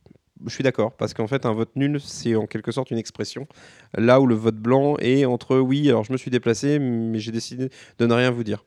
je 0.46 0.50
suis 0.52 0.64
d'accord, 0.64 0.92
parce 0.94 1.14
qu'en 1.14 1.28
fait 1.28 1.46
un 1.46 1.54
vote 1.54 1.70
nul, 1.76 2.00
c'est 2.02 2.36
en 2.36 2.46
quelque 2.48 2.72
sorte 2.72 2.90
une 2.92 2.98
expression, 2.98 3.48
là 3.96 4.20
où 4.20 4.26
le 4.28 4.36
vote 4.36 4.56
blanc 4.56 4.96
est 5.00 5.26
entre 5.26 5.58
oui, 5.58 5.88
alors 5.88 6.04
je 6.04 6.12
me 6.12 6.18
suis 6.18 6.32
déplacé, 6.32 6.80
mais 6.80 7.20
j'ai 7.20 7.32
décidé 7.32 7.70
de 8.00 8.06
ne 8.08 8.14
rien 8.14 8.32
vous 8.32 8.44
dire. 8.44 8.66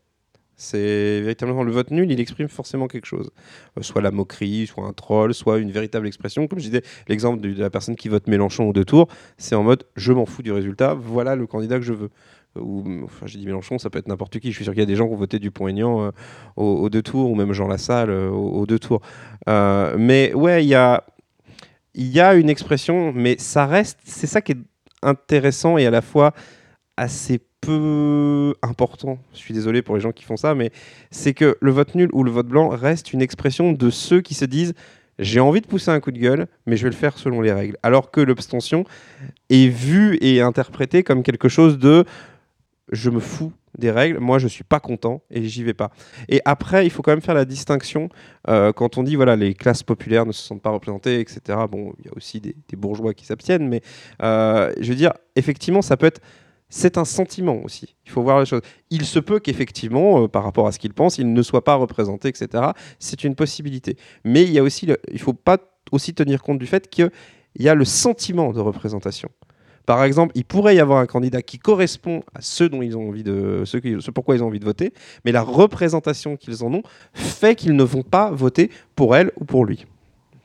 C'est 0.61 1.21
véritablement 1.21 1.63
le 1.63 1.71
vote 1.71 1.93
nul, 1.93 2.11
il 2.11 2.19
exprime 2.19 2.49
forcément 2.49 2.89
quelque 2.89 3.07
chose. 3.07 3.31
Euh, 3.79 3.83
soit 3.83 4.03
la 4.03 4.11
moquerie, 4.11 4.67
soit 4.67 4.85
un 4.85 4.93
troll, 4.93 5.33
soit 5.33 5.59
une 5.59 5.71
véritable 5.71 6.09
expression. 6.09 6.49
Comme 6.49 6.59
je 6.59 6.65
disais, 6.65 6.83
l'exemple 7.07 7.41
de 7.41 7.59
la 7.59 7.71
personne 7.71 7.95
qui 7.95 8.09
vote 8.09 8.27
Mélenchon 8.27 8.69
au 8.69 8.73
deux 8.73 8.85
tours, 8.85 9.07
c'est 9.37 9.55
en 9.55 9.63
mode 9.63 9.85
je 9.95 10.13
m'en 10.13 10.27
fous 10.27 10.43
du 10.43 10.51
résultat, 10.51 10.95
voilà 10.95 11.37
le 11.37 11.47
candidat 11.47 11.79
que 11.79 11.85
je 11.85 11.93
veux. 11.93 12.11
Euh, 12.57 12.61
Ou, 12.61 13.05
enfin, 13.05 13.27
j'ai 13.27 13.39
dit 13.39 13.47
Mélenchon, 13.47 13.79
ça 13.79 13.89
peut 13.89 14.01
être 14.01 14.09
n'importe 14.09 14.41
qui. 14.41 14.51
Je 14.51 14.57
suis 14.57 14.65
sûr 14.65 14.73
qu'il 14.73 14.81
y 14.81 14.83
a 14.83 14.87
des 14.87 14.97
gens 14.97 15.07
qui 15.07 15.15
ont 15.15 15.17
voté 15.17 15.39
Dupont-Aignan 15.39 16.07
euh, 16.07 16.11
au, 16.57 16.65
au 16.65 16.91
deux 16.91 17.03
tours, 17.03 17.31
ou 17.31 17.37
même 17.37 17.53
Jean 17.53 17.69
Lassalle 17.69 18.11
euh, 18.11 18.29
au, 18.29 18.61
au 18.61 18.67
deux 18.67 18.81
tours. 18.81 19.01
Mais 19.47 20.35
ouais, 20.35 20.65
il 20.65 20.69
y 20.69 20.75
a, 20.75 21.05
y 21.95 22.19
a 22.19 22.35
une 22.35 22.51
expression, 22.51 23.13
mais 23.13 23.37
ça 23.39 23.65
reste, 23.67 24.01
c'est 24.05 24.27
ça 24.27 24.41
qui 24.41 24.53
est 24.53 24.59
intéressant 25.03 25.79
et 25.79 25.87
à 25.87 25.91
la 25.91 26.03
fois 26.03 26.33
assez 26.97 27.41
important. 28.63 29.19
Je 29.33 29.39
suis 29.39 29.55
désolé 29.55 29.83
pour 29.83 29.95
les 29.95 30.01
gens 30.01 30.13
qui 30.13 30.25
font 30.25 30.37
ça, 30.37 30.55
mais 30.55 30.71
c'est 31.11 31.35
que 31.35 31.57
le 31.61 31.71
vote 31.71 31.95
nul 31.95 32.09
ou 32.13 32.25
le 32.25 32.31
vote 32.31 32.47
blanc 32.47 32.69
reste 32.69 33.13
une 33.13 33.23
expression 33.23 33.73
de 33.73 33.91
ceux 33.91 34.21
qui 34.21 34.35
se 34.35 34.45
disent 34.45 34.75
j'ai 35.19 35.41
envie 35.41 35.61
de 35.61 35.67
pousser 35.67 35.91
un 35.91 36.01
coup 36.01 36.13
de 36.13 36.19
gueule, 36.19 36.47
mais 36.67 36.77
je 36.77 36.85
vais 36.85 36.91
le 36.91 36.97
faire 36.97 37.19
selon 37.19 37.41
les 37.41 37.53
règles. 37.53 37.77
Alors 37.83 38.11
que 38.11 38.21
l'abstention 38.21 38.85
est 39.51 39.69
vue 39.69 40.17
et 40.21 40.41
interprétée 40.41 41.03
comme 41.03 41.23
quelque 41.23 41.49
chose 41.49 41.79
de 41.79 42.05
je 42.91 43.11
me 43.11 43.21
fous 43.21 43.53
des 43.77 43.91
règles, 43.91 44.19
moi 44.19 44.39
je 44.39 44.49
suis 44.49 44.65
pas 44.65 44.81
content 44.81 45.23
et 45.31 45.45
j'y 45.45 45.63
vais 45.63 45.75
pas. 45.75 45.91
Et 46.29 46.41
après, 46.45 46.87
il 46.87 46.91
faut 46.91 47.03
quand 47.03 47.13
même 47.13 47.21
faire 47.21 47.35
la 47.35 47.45
distinction 47.45 48.09
euh, 48.49 48.73
quand 48.73 48.97
on 48.97 49.03
dit 49.03 49.17
voilà 49.17 49.37
les 49.37 49.55
classes 49.55 49.83
populaires 49.83 50.25
ne 50.25 50.33
se 50.33 50.43
sentent 50.43 50.63
pas 50.63 50.71
représentées, 50.71 51.21
etc. 51.21 51.59
Bon, 51.71 51.93
il 51.99 52.07
y 52.07 52.09
a 52.09 52.13
aussi 52.17 52.41
des, 52.41 52.57
des 52.69 52.77
bourgeois 52.77 53.13
qui 53.13 53.27
s'abstiennent, 53.27 53.69
mais 53.69 53.83
euh, 54.23 54.73
je 54.81 54.89
veux 54.89 54.97
dire, 54.97 55.13
effectivement, 55.37 55.83
ça 55.83 55.97
peut 55.97 56.07
être 56.07 56.21
c'est 56.69 56.99
un 56.99 57.05
sentiment 57.05 57.63
aussi. 57.65 57.95
Il 58.05 58.11
faut 58.11 58.23
voir 58.23 58.41
les 58.41 58.47
choses. 58.47 58.63
Il 58.91 59.05
se 59.05 59.19
peut 59.19 59.41
qu'effectivement, 59.41 60.25
euh, 60.25 60.29
par 60.29 60.43
rapport 60.45 60.67
à 60.67 60.73
ce 60.73 60.79
qu'ils 60.79 60.95
pensent, 60.95 61.19
ils 61.19 61.33
ne 61.33 61.43
soient 61.43 61.65
pas 61.65 61.75
représentés, 61.75 62.29
etc. 62.29 62.73
C'est 62.99 63.25
une 63.25 63.35
possibilité. 63.35 63.97
Mais 64.25 64.43
il 64.45 64.51
y 64.53 64.59
a 64.59 64.63
aussi, 64.63 64.87
le- 64.87 64.99
il 65.11 65.19
faut 65.21 65.33
pas 65.33 65.59
aussi 65.93 66.15
tenir 66.15 66.43
compte 66.43 66.59
du 66.59 66.67
fait 66.67 66.89
qu'il 66.91 67.11
y 67.59 67.69
a 67.69 67.75
le 67.75 67.85
sentiment 67.85 68.53
de 68.53 68.61
représentation. 68.61 69.31
Par 69.87 70.05
exemple, 70.05 70.33
il 70.35 70.45
pourrait 70.45 70.77
y 70.77 70.81
avoir 70.81 70.99
un 70.99 71.07
candidat 71.07 71.41
qui 71.41 71.59
correspond 71.59 72.23
à 72.35 72.43
ceux 72.43 72.69
dont 72.69 72.83
ils 72.83 72.95
ont 72.95 73.09
envie 73.09 73.23
de, 73.23 73.65
pourquoi 74.15 74.37
ils 74.37 74.43
ont 74.43 74.49
envie 74.49 74.61
de 74.61 74.65
voter, 74.67 74.93
mais 75.25 75.33
la 75.33 75.41
représentation 75.41 76.37
qu'ils 76.37 76.63
en 76.63 76.75
ont 76.75 76.83
fait 77.15 77.55
qu'ils 77.55 77.75
ne 77.75 77.83
vont 77.83 78.03
pas 78.03 78.31
voter 78.31 78.71
pour 78.95 79.17
elle 79.17 79.33
ou 79.41 79.47
pour 79.47 79.65
lui. 79.65 79.87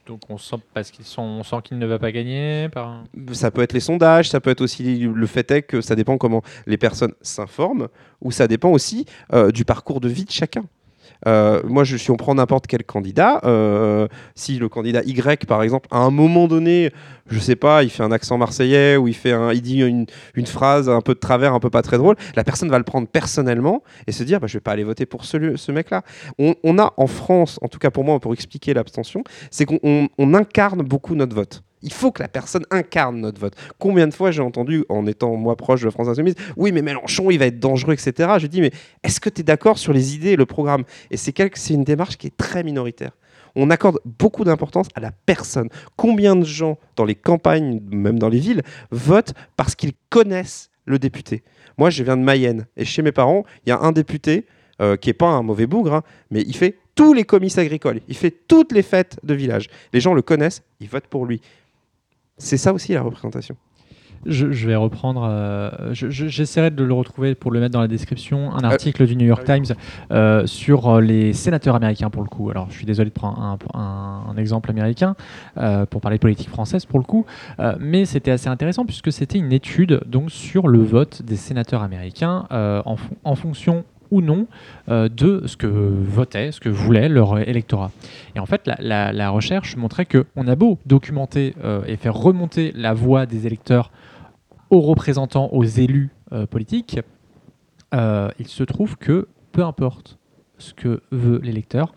Donc 0.05 0.21
on 0.29 0.37
sent 0.37 0.57
parce 0.73 0.91
qu'ils 0.91 1.05
sont, 1.05 1.41
on 1.51 1.61
qu'il 1.61 1.77
ne 1.77 1.85
va 1.85 1.97
pas 1.97 2.11
gagner. 2.11 2.67
Ça 3.31 3.51
peut 3.51 3.61
être 3.61 3.73
les 3.73 3.79
sondages, 3.79 4.29
ça 4.29 4.41
peut 4.41 4.49
être 4.49 4.61
aussi 4.61 4.99
le 4.99 5.27
fait 5.27 5.49
est 5.51 5.61
que 5.61 5.81
ça 5.81 5.95
dépend 5.95 6.17
comment 6.17 6.41
les 6.65 6.77
personnes 6.77 7.13
s'informent, 7.21 7.87
ou 8.21 8.31
ça 8.31 8.47
dépend 8.47 8.69
aussi 8.71 9.05
euh, 9.33 9.51
du 9.51 9.63
parcours 9.63 10.01
de 10.01 10.09
vie 10.09 10.25
de 10.25 10.31
chacun. 10.31 10.65
Euh, 11.27 11.61
moi, 11.65 11.83
je, 11.83 11.97
si 11.97 12.11
on 12.11 12.17
prend 12.17 12.35
n'importe 12.35 12.67
quel 12.67 12.83
candidat, 12.83 13.41
euh, 13.43 14.07
si 14.35 14.57
le 14.59 14.69
candidat 14.69 15.01
Y, 15.03 15.45
par 15.45 15.63
exemple, 15.63 15.87
à 15.91 15.99
un 15.99 16.11
moment 16.11 16.47
donné, 16.47 16.91
je 17.29 17.39
sais 17.39 17.55
pas, 17.55 17.83
il 17.83 17.89
fait 17.89 18.03
un 18.03 18.11
accent 18.11 18.37
marseillais 18.37 18.97
ou 18.97 19.07
il, 19.07 19.13
fait 19.13 19.33
il 19.53 19.61
dit 19.61 19.81
une, 19.81 20.05
phrase 20.45 20.89
un 20.89 21.01
peu 21.01 21.13
de 21.13 21.19
travers, 21.19 21.53
un 21.53 21.59
peu 21.59 21.69
pas 21.69 21.81
très 21.81 21.97
drôle, 21.97 22.15
la 22.35 22.43
personne 22.43 22.69
va 22.69 22.77
le 22.77 22.83
prendre 22.83 23.07
personnellement 23.07 23.83
et 24.07 24.11
se 24.11 24.23
dire 24.23 24.39
bah, 24.39 24.47
je 24.47 24.57
vais 24.57 24.61
pas 24.61 24.71
aller 24.71 24.83
voter 24.83 25.05
pour 25.05 25.25
ce, 25.25 25.71
mec-là. 25.71 26.03
On, 26.37 26.77
a 26.77 26.93
en 26.97 27.07
France, 27.07 27.59
en 27.61 27.67
tout 27.67 27.79
cas 27.79 27.91
pour 27.91 28.03
moi, 28.03 28.19
pour 28.19 28.33
expliquer 28.33 28.73
l'abstention, 28.73 29.23
c'est 29.51 29.65
qu'on 29.65 29.79
on- 29.83 30.07
on 30.17 30.33
incarne 30.33 30.81
beaucoup 30.81 31.15
notre 31.15 31.35
vote. 31.35 31.63
Il 31.83 31.93
faut 31.93 32.11
que 32.11 32.23
la 32.23 32.29
personne 32.29 32.65
incarne 32.71 33.19
notre 33.19 33.39
vote. 33.39 33.53
Combien 33.77 34.07
de 34.07 34.13
fois 34.13 34.31
j'ai 34.31 34.41
entendu, 34.41 34.85
en 34.89 35.05
étant 35.05 35.35
moi 35.35 35.55
proche 35.55 35.81
de 35.81 35.89
France 35.89 36.07
Insoumise, 36.07 36.35
oui, 36.55 36.71
mais 36.71 36.81
Mélenchon, 36.81 37.29
il 37.29 37.37
va 37.37 37.45
être 37.45 37.59
dangereux, 37.59 37.93
etc. 37.93 38.31
Je 38.39 38.47
dis, 38.47 38.61
mais 38.61 38.71
est-ce 39.03 39.19
que 39.19 39.29
tu 39.29 39.41
es 39.41 39.43
d'accord 39.43 39.77
sur 39.77 39.93
les 39.93 40.15
idées 40.15 40.31
et 40.31 40.35
le 40.35 40.45
programme? 40.45 40.83
Et 41.11 41.17
c'est 41.17 41.37
une 41.69 41.83
démarche 41.83 42.17
qui 42.17 42.27
est 42.27 42.37
très 42.37 42.63
minoritaire. 42.63 43.11
On 43.55 43.69
accorde 43.69 43.99
beaucoup 44.05 44.43
d'importance 44.43 44.87
à 44.95 44.99
la 44.99 45.11
personne. 45.11 45.69
Combien 45.95 46.35
de 46.35 46.45
gens 46.45 46.79
dans 46.95 47.05
les 47.05 47.15
campagnes, 47.15 47.81
même 47.91 48.17
dans 48.17 48.29
les 48.29 48.39
villes, 48.39 48.63
votent 48.89 49.33
parce 49.57 49.75
qu'ils 49.75 49.93
connaissent 50.09 50.71
le 50.85 50.97
député? 50.97 51.43
Moi, 51.77 51.89
je 51.89 52.03
viens 52.03 52.17
de 52.17 52.23
Mayenne 52.23 52.65
et 52.77 52.85
chez 52.85 53.01
mes 53.01 53.11
parents, 53.11 53.43
il 53.65 53.69
y 53.69 53.71
a 53.71 53.79
un 53.79 53.91
député 53.91 54.45
euh, 54.81 54.95
qui 54.95 55.09
est 55.09 55.13
pas 55.13 55.27
un 55.27 55.43
mauvais 55.43 55.67
bougre, 55.67 55.93
hein, 55.93 56.03
mais 56.31 56.41
il 56.41 56.55
fait 56.55 56.77
tous 56.95 57.13
les 57.13 57.23
comices 57.23 57.57
agricoles, 57.57 57.99
il 58.07 58.15
fait 58.15 58.31
toutes 58.47 58.71
les 58.71 58.81
fêtes 58.83 59.19
de 59.23 59.33
village. 59.33 59.69
Les 59.93 59.99
gens 59.99 60.13
le 60.13 60.21
connaissent, 60.21 60.63
ils 60.79 60.87
votent 60.87 61.07
pour 61.07 61.25
lui. 61.25 61.41
C'est 62.43 62.57
ça 62.57 62.73
aussi 62.73 62.93
la 62.93 63.01
représentation. 63.01 63.55
Je, 64.25 64.53
je 64.53 64.67
vais 64.67 64.75
reprendre. 64.75 65.27
euh, 65.29 65.69
je- 65.91 66.09
je- 66.09 66.27
J'essaierai 66.27 66.71
de 66.71 66.83
le 66.85 66.93
retrouver 66.93 67.35
pour 67.35 67.51
le 67.51 67.59
mettre 67.59 67.73
dans 67.73 67.81
la 67.81 67.89
description. 67.89 68.53
Un 68.53 68.63
Euh, 68.63 68.67
article 68.71 69.05
du 69.05 69.17
New 69.17 69.25
York 69.25 69.43
Times 69.43 69.75
euh, 70.11 70.45
sur 70.47 71.01
les 71.01 71.33
sénateurs 71.33 71.75
américains 71.75 72.09
pour 72.09 72.23
le 72.23 72.29
coup. 72.29 72.49
Alors, 72.49 72.67
je 72.69 72.75
suis 72.77 72.85
désolé 72.85 73.09
de 73.09 73.13
prendre 73.13 73.37
un, 73.41 73.57
un- 73.77 74.23
un 74.31 74.37
exemple 74.37 74.69
américain 74.69 75.15
euh, 75.57 75.85
pour 75.85 75.99
parler 75.99 76.17
de 76.17 76.21
politique 76.21 76.47
française 76.49 76.85
pour 76.85 76.99
le 76.99 77.05
coup, 77.05 77.25
mais 77.79 78.05
c'était 78.05 78.31
assez 78.31 78.47
intéressant 78.47 78.85
puisque 78.85 79.11
c'était 79.11 79.37
une 79.39 79.51
étude 79.51 79.99
donc 80.05 80.31
sur 80.31 80.69
le 80.69 80.79
vote 80.83 81.21
des 81.21 81.35
sénateurs 81.35 81.83
américains 81.83 82.45
en 82.51 83.35
fonction 83.35 83.83
ou 84.11 84.21
non 84.21 84.47
euh, 84.89 85.09
de 85.09 85.45
ce 85.45 85.57
que 85.57 85.67
votait, 85.67 86.51
ce 86.51 86.59
que 86.59 86.69
voulait 86.69 87.09
leur 87.09 87.39
électorat. 87.39 87.91
Et 88.35 88.39
en 88.39 88.45
fait, 88.45 88.67
la, 88.67 89.29
recherche 89.29 89.75
montrait 89.75 90.05
que 90.05 90.25
on 90.35 90.47
a 90.47 90.55
beau 90.55 90.79
documenter 90.85 91.55
euh, 91.63 91.83
et 91.87 91.97
faire 91.97 92.13
remonter 92.13 92.71
la 92.75 92.93
voix 92.93 93.25
des 93.25 93.47
électeurs 93.47 93.91
aux 94.69 94.81
représentants, 94.81 95.49
aux 95.51 95.63
élus 95.63 96.09
euh, 96.31 96.45
politiques, 96.45 96.99
il 98.39 98.47
se 98.47 98.63
trouve 98.63 98.97
que 98.97 99.27
peu 99.51 99.63
importe 99.63 100.17
ce 100.57 100.73
que 100.73 101.01
veut 101.11 101.39
l'électeur, 101.43 101.93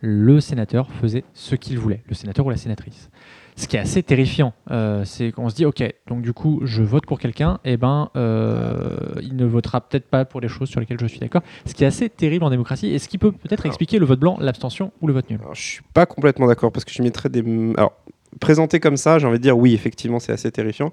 le 0.00 0.38
sénateur 0.38 0.92
faisait 0.92 1.24
ce 1.34 1.56
qu'il 1.56 1.76
voulait, 1.76 2.04
le 2.06 2.14
sénateur 2.14 2.46
ou 2.46 2.50
la 2.50 2.56
sénatrice. 2.56 3.10
Ce 3.56 3.68
qui 3.68 3.76
est 3.76 3.80
assez 3.80 4.02
terrifiant, 4.02 4.52
euh, 4.72 5.04
c'est 5.04 5.30
qu'on 5.30 5.48
se 5.48 5.54
dit, 5.54 5.64
ok, 5.64 5.82
donc 6.08 6.22
du 6.22 6.32
coup, 6.32 6.60
je 6.64 6.82
vote 6.82 7.06
pour 7.06 7.20
quelqu'un, 7.20 7.60
et 7.64 7.76
ben, 7.76 8.10
euh, 8.16 8.96
il 9.22 9.36
ne 9.36 9.44
votera 9.44 9.80
peut-être 9.80 10.06
pas 10.08 10.24
pour 10.24 10.40
les 10.40 10.48
choses 10.48 10.68
sur 10.68 10.80
lesquelles 10.80 10.98
je 11.00 11.06
suis 11.06 11.20
d'accord. 11.20 11.42
Ce 11.64 11.72
qui 11.72 11.84
est 11.84 11.86
assez 11.86 12.08
terrible 12.08 12.44
en 12.44 12.50
démocratie, 12.50 12.88
et 12.88 12.98
ce 12.98 13.08
qui 13.08 13.16
peut 13.16 13.30
peut-être 13.30 13.64
expliquer 13.66 14.00
le 14.00 14.06
vote 14.06 14.18
blanc, 14.18 14.36
l'abstention 14.40 14.92
ou 15.00 15.06
le 15.06 15.12
vote 15.12 15.30
nul. 15.30 15.38
Alors, 15.40 15.54
je 15.54 15.62
suis 15.62 15.82
pas 15.94 16.04
complètement 16.04 16.48
d'accord 16.48 16.72
parce 16.72 16.84
que 16.84 16.92
je 16.92 17.00
mettrais 17.02 17.28
des. 17.28 17.44
Alors, 17.76 17.92
présenté 18.40 18.80
comme 18.80 18.96
ça, 18.96 19.20
j'ai 19.20 19.26
envie 19.28 19.38
de 19.38 19.42
dire 19.44 19.56
oui, 19.56 19.72
effectivement, 19.72 20.18
c'est 20.18 20.32
assez 20.32 20.50
terrifiant. 20.50 20.90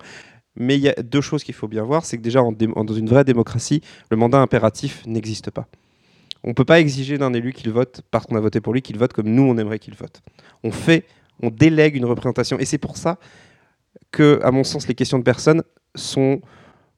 Mais 0.56 0.76
il 0.76 0.82
y 0.82 0.90
a 0.90 0.94
deux 1.02 1.22
choses 1.22 1.44
qu'il 1.46 1.56
faut 1.56 1.70
bien 1.70 1.84
voir 1.84 2.04
c'est 2.06 2.18
que 2.18 2.22
déjà, 2.22 2.44
en 2.44 2.52
dé- 2.52 2.68
en- 2.76 2.84
dans 2.84 2.94
une 2.94 3.08
vraie 3.08 3.24
démocratie, 3.24 3.82
le 4.12 4.18
mandat 4.18 4.38
impératif 4.40 5.02
n'existe 5.08 5.50
pas. 5.50 5.66
On 6.44 6.50
ne 6.50 6.54
peut 6.54 6.66
pas 6.66 6.80
exiger 6.80 7.18
d'un 7.18 7.34
élu 7.34 7.54
qu'il 7.54 7.72
vote 7.72 8.02
parce 8.12 8.26
qu'on 8.26 8.36
a 8.36 8.40
voté 8.42 8.60
pour 8.62 8.74
lui 8.74 8.82
qu'il 8.82 8.98
vote 8.98 9.14
comme 9.14 9.30
nous 9.30 9.44
on 9.44 9.58
aimerait 9.58 9.80
qu'il 9.80 9.96
vote. 9.96 10.22
On 10.64 10.72
fait, 10.72 11.06
on 11.42 11.50
délègue 11.50 11.96
une 11.96 12.06
représentation. 12.06 12.58
Et 12.60 12.66
c'est 12.66 12.78
pour 12.78 12.98
ça 12.98 13.18
que, 14.12 14.40
à 14.44 14.52
mon 14.52 14.64
sens, 14.64 14.88
les 14.88 14.96
questions 14.96 15.20
de 15.20 15.24
personnes 15.24 15.64
sont 15.96 16.42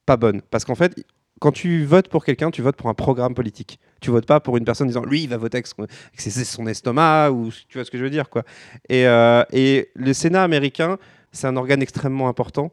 pas 0.06 0.18
bonnes. 0.18 0.42
Parce 0.52 0.66
qu'en 0.66 0.76
fait, 0.76 1.06
quand 1.40 1.52
tu 1.52 1.84
votes 1.86 2.08
pour 2.10 2.24
quelqu'un, 2.26 2.52
tu 2.52 2.62
votes 2.62 2.76
pour 2.76 2.90
un 2.90 2.94
programme 2.94 3.34
politique. 3.34 3.80
Tu 4.02 4.12
votes 4.12 4.26
pas 4.26 4.40
pour 4.40 4.58
une 4.58 4.66
personne 4.66 4.88
disant 4.88 5.04
lui 5.04 5.24
il 5.24 5.30
va 5.30 5.38
voter 5.38 5.58
avec 5.58 5.68
ses- 6.16 6.44
son 6.46 6.68
estomac 6.68 7.32
ou 7.32 7.50
tu 7.68 7.78
vois 7.78 7.86
ce 7.86 7.92
que 7.92 7.98
je 7.98 8.04
veux 8.04 8.10
dire 8.10 8.30
quoi. 8.30 8.44
Et, 8.90 9.06
euh, 9.08 9.44
le 9.52 10.14
Sénat 10.14 10.44
américain, 10.44 10.98
c'est 11.32 11.48
un 11.48 11.58
organe 11.58 11.82
extrêmement 11.82 12.28
important. 12.30 12.72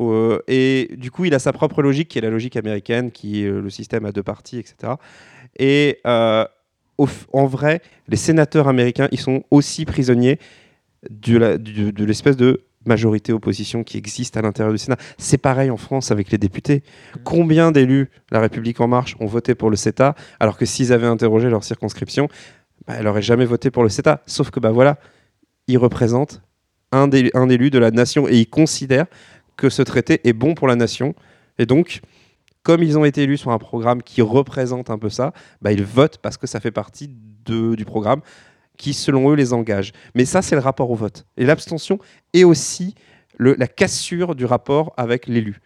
euh, 0.00 0.40
et 0.48 0.90
du 0.96 1.10
coup, 1.12 1.24
il 1.24 1.34
a 1.34 1.38
sa 1.38 1.52
propre 1.52 1.80
logique, 1.80 2.08
qui 2.08 2.18
est 2.18 2.20
la 2.20 2.30
logique 2.30 2.56
américaine, 2.56 3.12
qui 3.12 3.44
est 3.44 3.46
euh, 3.48 3.60
le 3.60 3.70
système 3.70 4.04
à 4.04 4.10
deux 4.12 4.24
parties, 4.24 4.58
etc. 4.58 4.94
Et 5.58 6.00
en 6.04 7.46
vrai, 7.46 7.80
les 8.08 8.16
sénateurs 8.16 8.66
américains, 8.68 9.08
ils 9.12 9.20
sont 9.20 9.44
aussi 9.50 9.84
prisonniers 9.84 10.38
de 11.10 12.04
l'espèce 12.04 12.36
de 12.36 12.62
majorité-opposition 12.86 13.82
qui 13.82 13.96
existe 13.96 14.36
à 14.36 14.42
l'intérieur 14.42 14.72
du 14.72 14.78
Sénat. 14.78 14.96
C'est 15.16 15.38
pareil 15.38 15.70
en 15.70 15.76
France 15.76 16.10
avec 16.10 16.30
les 16.30 16.38
députés. 16.38 16.82
Combien 17.24 17.72
d'élus 17.72 18.10
La 18.30 18.40
République 18.40 18.80
En 18.80 18.88
Marche 18.88 19.16
ont 19.20 19.26
voté 19.26 19.54
pour 19.54 19.70
le 19.70 19.76
CETA, 19.76 20.14
alors 20.38 20.58
que 20.58 20.66
s'ils 20.66 20.92
avaient 20.92 21.06
interrogé 21.06 21.48
leur 21.48 21.64
circonscription, 21.64 22.28
bah, 22.86 22.94
elle 22.98 23.04
n'aurait 23.04 23.22
jamais 23.22 23.46
voté 23.46 23.70
pour 23.70 23.82
le 23.82 23.88
CETA. 23.88 24.22
Sauf 24.26 24.50
que, 24.50 24.60
bah 24.60 24.70
voilà, 24.70 24.98
ils 25.66 25.78
représentent 25.78 26.42
un 26.92 27.10
élu 27.10 27.70
de 27.70 27.78
la 27.78 27.90
nation 27.90 28.28
et 28.28 28.38
ils 28.38 28.48
considèrent 28.48 29.06
que 29.56 29.70
ce 29.70 29.82
traité 29.82 30.20
est 30.28 30.32
bon 30.34 30.54
pour 30.54 30.68
la 30.68 30.76
nation. 30.76 31.14
Et 31.58 31.66
donc, 31.66 32.00
comme 32.62 32.82
ils 32.82 32.98
ont 32.98 33.04
été 33.04 33.22
élus 33.22 33.38
sur 33.38 33.50
un 33.50 33.58
programme 33.58 34.02
qui 34.02 34.20
représente 34.20 34.90
un 34.90 34.98
peu 34.98 35.08
ça, 35.08 35.32
bah, 35.62 35.72
ils 35.72 35.84
votent 35.84 36.18
parce 36.18 36.36
que 36.36 36.46
ça 36.46 36.60
fait 36.60 36.70
partie 36.70 37.08
de- 37.46 37.74
du 37.74 37.84
programme 37.84 38.20
qui, 38.76 38.94
selon 38.94 39.30
eux, 39.30 39.34
les 39.34 39.52
engage. 39.52 39.92
Mais 40.14 40.24
ça, 40.24 40.42
c'est 40.42 40.54
le 40.54 40.60
rapport 40.60 40.90
au 40.90 40.94
vote. 40.94 41.26
Et 41.36 41.44
l'abstention 41.44 41.98
est 42.32 42.44
aussi 42.44 42.94
la 43.38 43.66
cassure 43.66 44.34
du 44.34 44.44
rapport 44.44 44.92
avec 44.96 45.26
l'élu. 45.26 45.60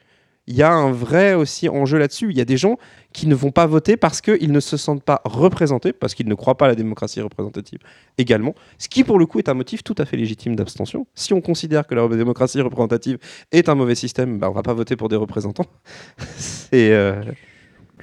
Il 0.51 0.57
y 0.57 0.63
a 0.63 0.73
un 0.73 0.91
vrai 0.91 1.35
aussi 1.35 1.69
enjeu 1.69 1.99
là-dessus. 1.99 2.31
Il 2.31 2.39
y 2.39 2.41
a 2.41 2.47
des 2.47 2.57
gens 2.57 2.79
qui 3.13 3.27
ne 3.27 3.35
vont 3.35 3.51
pas 3.51 3.67
voter 3.67 3.99
parce 3.99 4.23
qu'ils 4.23 4.51
ne 4.51 4.61
se 4.61 4.79
sentent 4.79 5.03
pas 5.03 5.21
représentés, 5.27 5.93
parce 5.93 6.15
qu'ils 6.15 6.27
ne 6.27 6.35
croient 6.35 6.57
pas 6.57 6.65
à 6.65 6.69
la 6.69 6.75
démocratie 6.75 7.21
représentative 7.21 7.81
également, 8.17 8.55
ce 8.79 8.89
qui 8.89 9.05
pour 9.05 9.19
le 9.19 9.27
coup 9.27 9.39
est 9.39 9.51
un 9.51 9.55
motif 9.55 9.85
tout 9.85 9.95
à 9.99 10.07
fait 10.07 10.17
légitime 10.17 10.57
d'abstention. 10.57 11.07
Si 11.15 11.35
on 11.35 11.43
considère 11.43 11.87
que 11.87 11.95
la 11.95 12.09
démocratie 12.09 12.63
représentative 12.63 13.19
est 13.53 13.69
un 13.69 13.75
mauvais 13.75 13.95
système, 13.95 14.39
bah, 14.39 14.47
on 14.47 14.53
ne 14.53 14.55
va 14.55 14.63
pas 14.63 14.73
voter 14.73 14.97
pour 14.97 15.11
des 15.11 15.17
représentants. 15.17 15.67
C'est 16.39 16.93
euh, 16.93 17.23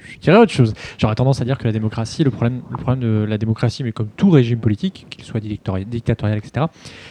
Je 0.08 0.18
dirais 0.18 0.36
autre 0.38 0.52
chose. 0.52 0.72
J'aurais 0.98 1.14
tendance 1.14 1.40
à 1.40 1.44
dire 1.44 1.58
que 1.58 1.64
la 1.64 1.72
démocratie, 1.72 2.24
le 2.24 2.30
problème, 2.30 2.62
le 2.70 2.76
problème 2.76 3.00
de 3.00 3.24
la 3.28 3.38
démocratie, 3.38 3.82
mais 3.84 3.92
comme 3.92 4.08
tout 4.16 4.30
régime 4.30 4.58
politique, 4.60 5.06
qu'il 5.10 5.24
soit 5.24 5.40
dictatori- 5.40 5.84
dictatorial, 5.84 6.38
etc., 6.38 6.66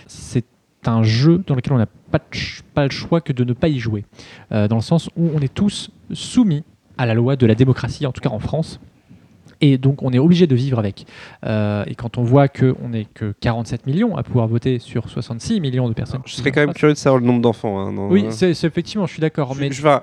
c'est 0.08 0.46
un 0.86 1.02
jeu 1.04 1.44
dans 1.48 1.56
lequel 1.56 1.74
on 1.74 1.78
n'a 1.78 1.88
pas, 1.88 2.84
le 2.84 2.90
choix 2.92 3.20
que 3.22 3.34
de 3.34 3.44
ne 3.44 3.54
pas 3.54 3.68
y 3.70 3.80
jouer. 3.80 4.06
Euh, 4.52 4.68
dans 4.68 4.76
le 4.76 4.82
sens 4.82 5.10
où 5.18 5.30
on 5.36 5.40
est 5.40 5.54
tous 5.54 5.90
soumis 6.14 6.64
à 6.98 7.06
la 7.06 7.14
loi 7.16 7.36
de 7.36 7.46
la 7.46 7.56
démocratie, 7.56 8.06
en 8.06 8.12
tout 8.12 8.22
cas 8.22 8.30
en 8.30 8.40
France. 8.40 8.80
Et 9.62 9.78
donc 9.78 10.04
on 10.04 10.12
est 10.12 10.20
obligé 10.20 10.48
de 10.48 10.56
vivre 10.56 10.78
avec. 10.80 11.06
Euh, 11.46 11.86
et 11.88 11.96
quand 11.96 12.18
on 12.18 12.24
voit 12.24 12.50
qu'on 12.50 12.90
n'est 12.90 13.06
que 13.06 13.34
47 13.40 13.88
millions 13.88 14.18
à 14.18 14.22
pouvoir 14.24 14.48
voter 14.48 14.80
sur 14.80 15.10
66 15.10 15.62
millions 15.62 15.88
de 15.88 15.94
personnes. 15.94 16.22
je 16.26 16.36
serais 16.36 16.52
quand 16.52 16.60
même 16.60 16.74
curieux 16.74 16.94
de 16.94 16.98
savoir 17.00 17.22
le 17.22 17.26
nombre 17.26 17.42
d'enfants. 17.42 17.80
hein, 17.80 17.96
Oui, 18.10 18.26
c'est 18.32 18.54
c'est 18.54 18.68
effectivement, 18.68 19.06
je 19.08 19.14
suis 19.14 19.22
d'accord. 19.22 19.54
je, 19.54 19.62
Mais 19.62 19.72
je 19.72 19.82
vais- 19.82 19.98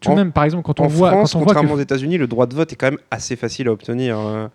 tout 0.00 0.10
de 0.10 0.14
même, 0.16 0.32
par 0.32 0.44
exemple, 0.44 0.62
quand 0.64 0.80
on 0.80 0.84
en 0.84 0.88
voit, 0.88 1.10
France, 1.10 1.32
quand 1.32 1.38
on 1.38 1.42
voit 1.42 1.52
que 1.54 1.58
contrairement 1.58 1.74
aux 1.78 1.82
États-Unis, 1.82 2.18
le 2.18 2.26
droit 2.26 2.46
de 2.46 2.54
vote 2.54 2.72
est 2.72 2.76
quand 2.76 2.88
même 2.90 2.98
assez 3.10 3.36
facile 3.36 3.68
à 3.68 3.72
obtenir. 3.72 4.18
euh. 4.18 4.48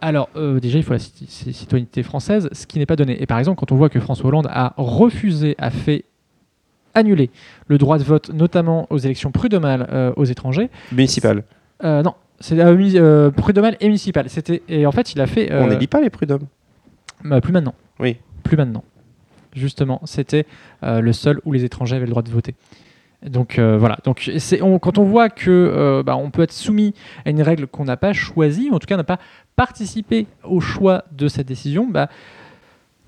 Alors, 0.00 0.28
euh, 0.36 0.60
déjà, 0.60 0.78
il 0.78 0.84
faut 0.84 0.92
la 0.92 0.98
cit- 1.00 1.26
ci- 1.28 1.52
citoyenneté 1.52 2.02
française, 2.02 2.48
ce 2.52 2.66
qui 2.66 2.78
n'est 2.78 2.86
pas 2.86 2.94
donné. 2.96 3.20
Et 3.22 3.26
par 3.26 3.38
exemple, 3.38 3.58
quand 3.58 3.72
on 3.72 3.76
voit 3.76 3.88
que 3.88 3.98
François 3.98 4.26
Hollande 4.28 4.46
a 4.50 4.74
refusé, 4.76 5.54
a 5.58 5.70
fait 5.70 6.04
annuler 6.94 7.30
le 7.66 7.78
droit 7.78 7.98
de 7.98 8.04
vote, 8.04 8.30
notamment 8.32 8.86
aux 8.90 8.98
élections 8.98 9.30
prud'homales 9.32 9.88
euh, 9.92 10.12
aux 10.16 10.24
étrangers. 10.24 10.70
Municipal. 10.92 11.42
Euh, 11.84 12.02
non, 12.02 12.14
c'est 12.40 12.58
euh, 12.60 12.76
muni- 12.76 12.96
euh, 12.98 13.30
prud'homal 13.30 13.76
et 13.80 13.86
municipal. 13.86 14.28
C'était 14.30 14.62
et 14.68 14.86
en 14.86 14.92
fait, 14.92 15.12
il 15.14 15.20
a 15.20 15.26
fait. 15.26 15.52
On 15.52 15.66
n'élit 15.68 15.86
pas 15.88 16.00
les 16.00 16.10
prud'hommes. 16.10 16.46
bah, 17.24 17.40
plus 17.40 17.52
maintenant. 17.52 17.74
Oui. 17.98 18.16
Plus 18.44 18.56
maintenant. 18.56 18.84
Justement, 19.54 20.00
c'était 20.04 20.46
le 20.82 21.12
seul 21.12 21.40
où 21.44 21.52
les 21.52 21.64
étrangers 21.64 21.96
avaient 21.96 22.04
le 22.04 22.10
droit 22.10 22.22
de 22.22 22.30
voter. 22.30 22.54
Donc 23.26 23.58
euh, 23.58 23.76
voilà. 23.78 23.98
Donc 24.04 24.30
quand 24.80 24.98
on 24.98 25.04
voit 25.04 25.28
que 25.28 25.50
euh, 25.50 26.02
bah, 26.02 26.16
on 26.16 26.30
peut 26.30 26.42
être 26.42 26.52
soumis 26.52 26.94
à 27.24 27.30
une 27.30 27.42
règle 27.42 27.66
qu'on 27.66 27.84
n'a 27.84 27.96
pas 27.96 28.12
choisie, 28.12 28.68
ou 28.70 28.74
en 28.74 28.78
tout 28.78 28.86
cas 28.86 28.96
n'a 28.96 29.04
pas 29.04 29.18
participé 29.56 30.26
au 30.44 30.60
choix 30.60 31.04
de 31.12 31.26
cette 31.26 31.48
décision, 31.48 31.88
bah, 31.88 32.08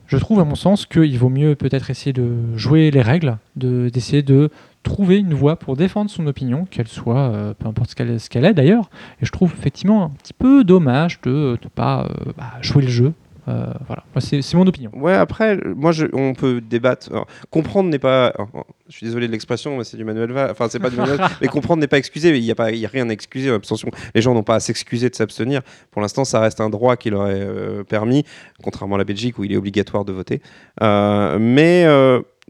je 0.09 0.17
trouve 0.17 0.41
à 0.41 0.45
mon 0.45 0.57
sens 0.57 0.87
qu'il 0.87 1.17
vaut 1.19 1.29
mieux 1.29 1.55
peut-être 1.55 1.91
essayer 1.91 2.13
de 2.13 2.57
jouer 2.57 2.91
les 2.91 3.03
règles, 3.03 3.39
de- 3.55 3.89
d'essayer 3.89 4.23
de 4.23 4.51
trouver 4.83 5.19
une 5.19 5.35
voie 5.35 5.57
pour 5.57 5.77
défendre 5.77 6.11
son 6.11 6.27
opinion, 6.27 6.65
qu'elle 6.69 6.89
soit, 6.89 7.31
euh, 7.31 7.55
peu 7.55 7.69
importe 7.69 7.91
ce 7.91 8.29
qu'elle 8.29 8.45
est 8.45 8.55
d'ailleurs. 8.55 8.91
Et 9.23 9.27
je 9.27 9.31
trouve 9.31 9.53
effectivement 9.57 10.05
un 10.07 10.09
petit 10.09 10.33
peu 10.33 10.65
dommage 10.65 11.21
de 11.21 11.57
ne 11.63 11.69
pas 11.69 12.09
bah, 12.37 12.55
jouer 12.63 12.83
le 12.83 12.89
jeu. 12.89 13.13
Euh, 13.51 13.73
voilà, 13.87 14.03
c'est 14.21 14.55
mon 14.55 14.67
opinion. 14.67 14.91
Ouais, 14.95 15.15
après, 15.15 15.57
euh, 15.57 15.75
moi, 15.77 15.93
je- 15.93 16.07
on 16.13 16.35
peut 16.35 16.61
débattre. 16.61 17.11
Alors, 17.11 17.27
comprendre 17.51 17.89
n'est 17.91 17.99
pas. 17.99 18.29
alors, 18.29 18.49
je 18.89 18.97
suis 18.97 19.07
désolé 19.07 19.27
de 19.27 19.33
l'expression, 19.33 19.77
mais 19.77 19.85
c'est 19.85 19.97
du 19.97 20.05
Manuel 20.05 20.31
Valls. 20.33 20.51
Enfin, 20.51 20.69
c'est 20.71 20.79
pas 20.79 20.91
du 20.91 20.97
Manuel 20.97 21.19
mais 21.41 21.49
comprendre 21.49 21.81
n'est 21.81 21.89
pas 21.89 21.99
excuser. 21.99 22.37
Il 22.37 22.43
n'y 22.45 22.51
a, 22.51 22.55
pas- 22.55 22.71
y 22.71 22.87
a 22.87 22.89
rien 22.89 23.09
à 23.09 23.13
excuser 23.13 23.51
en 23.51 23.55
abstention. 23.55 23.91
Les 24.15 24.23
gens 24.23 24.35
n'ont 24.35 24.43
pas 24.43 24.55
à 24.57 24.61
s'excuser 24.61 25.11
de 25.11 25.15
s'abstenir. 25.15 25.63
Pour 25.91 26.01
l'instant, 26.03 26.25
ça 26.25 26.41
reste 26.41 26.61
un 26.61 26.71
droit 26.71 26.97
qui 26.97 27.11
leur 27.11 27.27
est 27.29 27.41
euh, 27.41 27.83
permis, 27.85 28.25
contrairement 28.63 28.95
à 28.95 28.99
la 28.99 29.05
Belgique 29.05 29.39
où 29.39 29.45
il 29.45 29.53
est 29.53 29.57
obligatoire 29.57 30.05
de 30.05 30.13
voter. 30.13 30.41
Euh, 30.83 31.39
mais. 31.41 31.85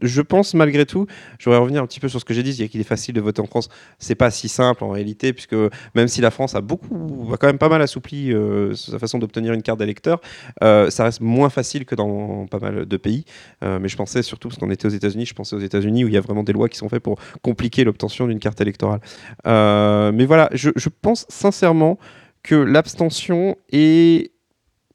Je 0.01 0.21
pense 0.21 0.53
malgré 0.53 0.85
tout, 0.85 1.05
je 1.39 1.45
voudrais 1.45 1.59
revenir 1.59 1.81
un 1.81 1.87
petit 1.87 1.99
peu 1.99 2.09
sur 2.09 2.19
ce 2.19 2.25
que 2.25 2.33
j'ai 2.33 2.43
dit, 2.43 2.53
c'est 2.53 2.67
qu'il 2.67 2.81
est 2.81 2.85
facile 2.85 3.15
de 3.15 3.21
voter 3.21 3.41
en 3.41 3.45
France. 3.45 3.69
C'est 3.99 4.15
pas 4.15 4.31
si 4.31 4.49
simple 4.49 4.83
en 4.83 4.89
réalité, 4.89 5.33
puisque 5.33 5.55
même 5.95 6.07
si 6.07 6.21
la 6.21 6.31
France 6.31 6.55
a 6.55 6.61
beaucoup, 6.61 7.29
a 7.33 7.37
quand 7.37 7.47
même 7.47 7.57
pas 7.57 7.69
mal 7.69 7.81
assoupli 7.81 8.33
euh, 8.33 8.73
sa 8.73 8.99
façon 8.99 9.19
d'obtenir 9.19 9.53
une 9.53 9.61
carte 9.61 9.79
d'électeur, 9.79 10.21
euh, 10.63 10.89
ça 10.89 11.03
reste 11.03 11.21
moins 11.21 11.49
facile 11.49 11.85
que 11.85 11.95
dans 11.95 12.45
pas 12.47 12.59
mal 12.59 12.85
de 12.85 12.97
pays. 12.97 13.25
Euh, 13.63 13.79
mais 13.79 13.87
je 13.87 13.97
pensais 13.97 14.21
surtout, 14.23 14.49
parce 14.49 14.59
qu'on 14.59 14.71
était 14.71 14.85
aux 14.85 14.89
États-Unis, 14.89 15.25
je 15.25 15.33
pensais 15.33 15.55
aux 15.55 15.59
États-Unis 15.59 16.03
où 16.03 16.07
il 16.07 16.13
y 16.13 16.17
a 16.17 16.21
vraiment 16.21 16.43
des 16.43 16.53
lois 16.53 16.69
qui 16.69 16.77
sont 16.77 16.89
faites 16.89 17.03
pour 17.03 17.19
compliquer 17.41 17.83
l'obtention 17.83 18.27
d'une 18.27 18.39
carte 18.39 18.61
électorale. 18.61 19.01
Mais 19.45 20.25
voilà, 20.25 20.49
je, 20.53 20.69
pense 21.01 21.25
sincèrement 21.29 21.97
que 22.43 22.55
l'abstention 22.55 23.55
est 23.71 24.31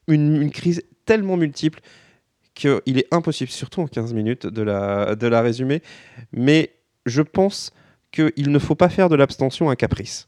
une 0.07 0.51
crise 0.51 0.81
tellement 1.05 1.37
multiple 1.37 1.81
qu'il 2.57 2.97
est 2.97 3.07
impossible, 3.13 3.51
surtout 3.51 3.81
en 3.81 3.87
15 3.87 4.13
minutes, 4.13 4.47
de 4.47 4.61
la, 4.63 5.41
résumer. 5.41 5.81
Mais 6.33 6.73
je 7.05 7.21
pense 7.21 7.71
qu'il 8.11 8.51
ne 8.51 8.59
faut 8.59 8.75
pas 8.75 8.89
faire 8.89 9.09
de 9.09 9.15
l'abstention 9.15 9.69
un 9.69 9.75
caprice. 9.75 10.27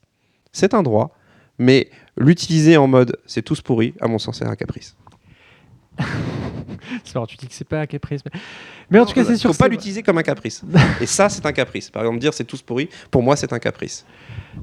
C'est 0.51 0.73
un 0.73 0.83
droit, 0.83 1.15
mais 1.57 1.89
l'utiliser 2.17 2.77
en 2.77 2.87
mode 2.87 3.17
c'est 3.25 3.41
tous 3.41 3.61
pourri, 3.61 3.93
à 3.99 4.07
mon 4.07 4.19
sens, 4.19 4.39
c'est 4.39 4.45
un 4.45 4.55
caprice. 4.55 4.95
Marrant, 7.13 7.25
tu 7.27 7.37
dis 7.37 7.47
que 7.47 7.53
c'est 7.53 7.67
pas 7.67 7.81
un 7.81 7.85
caprice. 7.85 8.21
Mais, 8.25 8.39
mais 8.89 8.99
en 8.99 9.05
tout 9.05 9.13
cas, 9.13 9.23
c'est 9.23 9.35
sûr. 9.35 9.51
faut 9.51 9.57
pas 9.57 9.67
l'utiliser 9.67 10.03
comme 10.03 10.17
un 10.17 10.23
caprice. 10.23 10.63
Et 11.01 11.05
ça, 11.05 11.27
c'est 11.29 11.45
un 11.45 11.51
caprice. 11.51 11.89
Par 11.89 12.03
exemple, 12.03 12.19
dire 12.19 12.33
c'est 12.33 12.43
tous 12.43 12.61
pourri, 12.61 12.89
pour 13.11 13.23
moi, 13.23 13.35
c'est 13.35 13.51
un 13.53 13.59
caprice. 13.59 14.05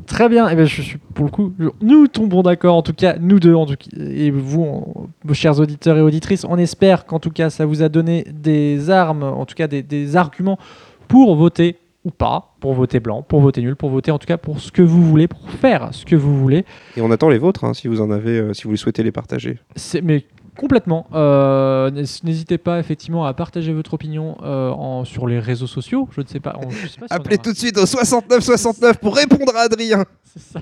Très 0.06 0.28
bien, 0.28 0.48
et 0.48 0.56
ben 0.56 0.64
je 0.66 0.82
suis 0.82 0.98
pour 1.14 1.24
le 1.26 1.30
coup, 1.30 1.52
je- 1.58 1.68
nous 1.80 2.08
tombons 2.08 2.42
d'accord, 2.42 2.74
en 2.76 2.82
tout 2.82 2.92
cas, 2.92 3.16
nous 3.20 3.38
deux, 3.40 3.54
en 3.54 3.66
tout 3.66 3.76
cas, 3.76 3.96
et 3.98 4.30
vous, 4.30 5.08
vos 5.24 5.34
chers 5.34 5.58
auditeurs 5.60 5.96
et 5.96 6.00
auditrices, 6.00 6.44
on 6.48 6.58
espère 6.58 7.06
qu'en 7.06 7.20
tout 7.20 7.30
cas 7.30 7.50
ça 7.50 7.66
vous 7.66 7.82
a 7.82 7.88
donné 7.88 8.26
des 8.32 8.90
armes, 8.90 9.22
en 9.22 9.46
tout 9.46 9.54
cas 9.54 9.68
des, 9.68 9.82
des 9.82 10.16
arguments 10.16 10.58
pour 11.06 11.36
voter 11.36 11.76
ou 12.04 12.10
pas, 12.10 12.56
pour 12.60 12.74
voter 12.74 12.98
blanc, 13.00 13.22
pour 13.22 13.40
voter 13.40 13.62
nul, 13.62 13.76
pour 13.76 13.90
voter 13.90 14.10
en 14.10 14.18
tout 14.18 14.26
cas 14.26 14.36
pour 14.38 14.60
ce 14.60 14.70
que 14.72 14.82
vous 14.82 15.02
voulez, 15.04 15.28
pour 15.28 15.48
faire 15.50 15.88
ce 15.92 16.04
que 16.04 16.16
vous 16.16 16.36
voulez. 16.36 16.64
Et 16.96 17.00
on 17.00 17.10
attend 17.12 17.28
les 17.28 17.38
vôtres, 17.38 17.64
hein, 17.64 17.72
si 17.72 17.86
vous 17.88 18.00
en 18.00 18.10
avez, 18.10 18.38
euh, 18.38 18.52
si 18.54 18.64
vous 18.64 18.76
souhaitez 18.76 19.02
les 19.04 19.12
partager. 19.12 19.58
Mais 20.02 20.24
complètement. 20.56 21.06
Euh, 21.14 21.90
n'hés- 21.90 22.04
N'hésitez 22.24 22.58
pas 22.58 22.78
effectivement 22.78 23.24
à 23.26 23.34
partager 23.34 23.72
votre 23.72 23.94
opinion 23.94 24.36
euh, 24.42 24.70
en- 24.70 25.04
sur 25.04 25.26
les 25.26 25.38
réseaux 25.38 25.66
sociaux. 25.66 26.08
Je 26.12 26.20
ne 26.22 26.26
sais 26.26 26.40
pas. 26.40 26.56
on- 26.64 26.70
je 26.70 26.86
sais 26.88 26.98
pas 26.98 27.06
si 27.06 27.12
on 27.12 27.16
Appelez 27.16 27.38
tout 27.38 27.52
de 27.52 27.56
suite 27.56 27.78
au 27.78 27.86
69 27.86 28.42
69 28.42 28.98
pour 28.98 29.14
répondre 29.16 29.52
à 29.56 29.60
Adrien. 29.62 30.04
C'est 30.24 30.42
ça. 30.54 30.60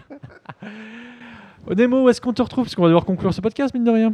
Nemo, 1.76 2.04
où 2.04 2.08
est-ce 2.10 2.20
qu'on 2.20 2.32
te 2.34 2.42
retrouve? 2.42 2.64
Parce 2.64 2.74
qu'on 2.74 2.82
va 2.82 2.88
devoir 2.88 3.04
conclure 3.06 3.32
ce 3.32 3.40
podcast, 3.40 3.72
mine 3.74 3.84
de 3.84 3.90
rien. 3.90 4.12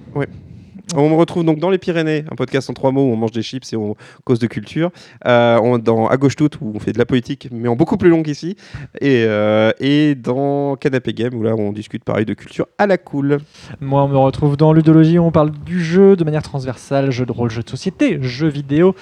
On 0.96 1.08
me 1.08 1.14
retrouve 1.14 1.44
donc 1.44 1.58
dans 1.60 1.70
Les 1.70 1.78
Pyrénées, 1.78 2.24
un 2.30 2.34
podcast 2.34 2.68
en 2.68 2.72
trois 2.74 2.90
mots 2.90 3.04
où 3.08 3.12
on 3.12 3.16
mange 3.16 3.30
des 3.30 3.42
chips 3.42 3.72
et 3.72 3.76
on 3.76 3.94
cause 4.24 4.38
de 4.40 4.46
culture. 4.48 4.90
Euh, 5.26 5.58
on- 5.62 5.78
dans 5.78 6.08
À 6.08 6.16
gauche 6.16 6.34
toute 6.36 6.56
où 6.60 6.72
on 6.74 6.80
fait 6.80 6.92
de 6.92 6.98
la 6.98 7.04
politique, 7.06 7.48
mais 7.52 7.68
en 7.68 7.76
beaucoup 7.76 7.96
plus 7.96 8.08
long 8.10 8.22
qu'ici. 8.24 8.56
Et, 9.00 9.24
euh, 9.26 9.70
et 9.78 10.14
dans 10.16 10.74
Canapé 10.76 11.12
Game 11.12 11.34
où 11.34 11.42
là 11.42 11.54
on 11.54 11.72
discute 11.72 12.02
pareil 12.02 12.24
de 12.26 12.34
culture 12.34 12.66
à 12.78 12.86
la 12.88 12.98
cool. 12.98 13.38
Moi, 13.80 14.02
on 14.02 14.08
me 14.08 14.16
retrouve 14.16 14.56
dans 14.56 14.72
Ludologie, 14.72 15.18
on 15.18 15.30
parle 15.30 15.52
du 15.52 15.82
jeu 15.82 16.16
de 16.16 16.24
manière 16.24 16.42
transversale, 16.42 17.10
jeu 17.12 17.24
de 17.24 17.32
rôle, 17.32 17.50
jeu 17.50 17.62
de 17.62 17.68
société, 17.70 18.18
jeu 18.22 18.48
vidéo. 18.48 18.94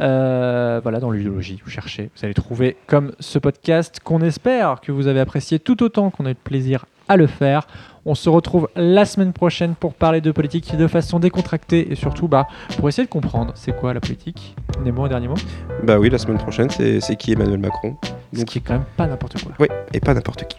Euh, 0.00 0.80
voilà, 0.82 0.98
dans 1.00 1.10
Ludologie, 1.10 1.60
vous 1.64 1.70
cherchez, 1.70 2.10
vous 2.16 2.24
allez 2.24 2.34
trouver 2.34 2.76
comme 2.86 3.12
ce 3.20 3.38
podcast 3.38 4.00
qu'on 4.02 4.20
espère 4.20 4.80
que 4.80 4.90
vous 4.92 5.06
avez 5.06 5.20
apprécié 5.20 5.58
tout 5.58 5.82
autant 5.82 6.10
qu'on 6.10 6.26
a 6.26 6.30
eu 6.30 6.34
de 6.34 6.38
plaisir 6.42 6.86
à 7.08 7.16
le 7.16 7.26
faire. 7.28 7.66
On 8.08 8.14
se 8.14 8.28
retrouve 8.30 8.68
la 8.76 9.04
semaine 9.04 9.32
prochaine 9.32 9.74
pour 9.74 9.92
parler 9.92 10.20
de 10.20 10.30
politique 10.30 10.76
de 10.76 10.86
façon 10.86 11.18
décontractée 11.18 11.90
et 11.90 11.96
surtout 11.96 12.28
bah, 12.28 12.46
pour 12.78 12.88
essayer 12.88 13.04
de 13.04 13.10
comprendre 13.10 13.50
c'est 13.56 13.74
quoi 13.74 13.92
la 13.92 14.00
politique. 14.00 14.54
Nemo, 14.84 15.04
un 15.04 15.08
dernier 15.08 15.26
mot? 15.26 15.34
Bah 15.82 15.98
oui, 15.98 16.08
la 16.08 16.18
semaine 16.18 16.38
prochaine, 16.38 16.70
c'est 16.70 17.00
c'est 17.00 17.16
qui 17.16 17.32
Emmanuel 17.32 17.58
Macron? 17.58 17.96
Ce 18.32 18.38
Donc- 18.38 18.46
qui 18.46 18.58
est 18.58 18.60
quand 18.60 18.74
même 18.74 18.84
pas 18.96 19.08
n'importe 19.08 19.42
quoi. 19.42 19.52
Oui, 19.58 19.66
et 19.92 19.98
pas 19.98 20.14
n'importe 20.14 20.46
qui. 20.46 20.56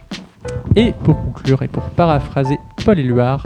Et 0.76 0.92
pour 0.92 1.16
conclure 1.16 1.62
et 1.62 1.68
pour 1.68 1.84
paraphraser 1.84 2.58
Paul 2.84 2.98
Éluard, 2.98 3.42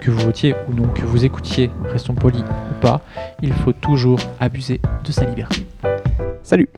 que 0.00 0.10
vous 0.10 0.18
votiez 0.20 0.56
ou 0.68 0.74
non, 0.74 0.88
que 0.88 1.02
vous 1.02 1.24
écoutiez, 1.24 1.70
restons 1.84 2.14
polis 2.14 2.42
ou 2.42 2.74
pas, 2.80 3.02
il 3.40 3.52
faut 3.52 3.72
toujours 3.72 4.18
abuser 4.40 4.80
de 5.04 5.12
sa 5.12 5.24
liberté. 5.26 5.64
Salut 6.42 6.68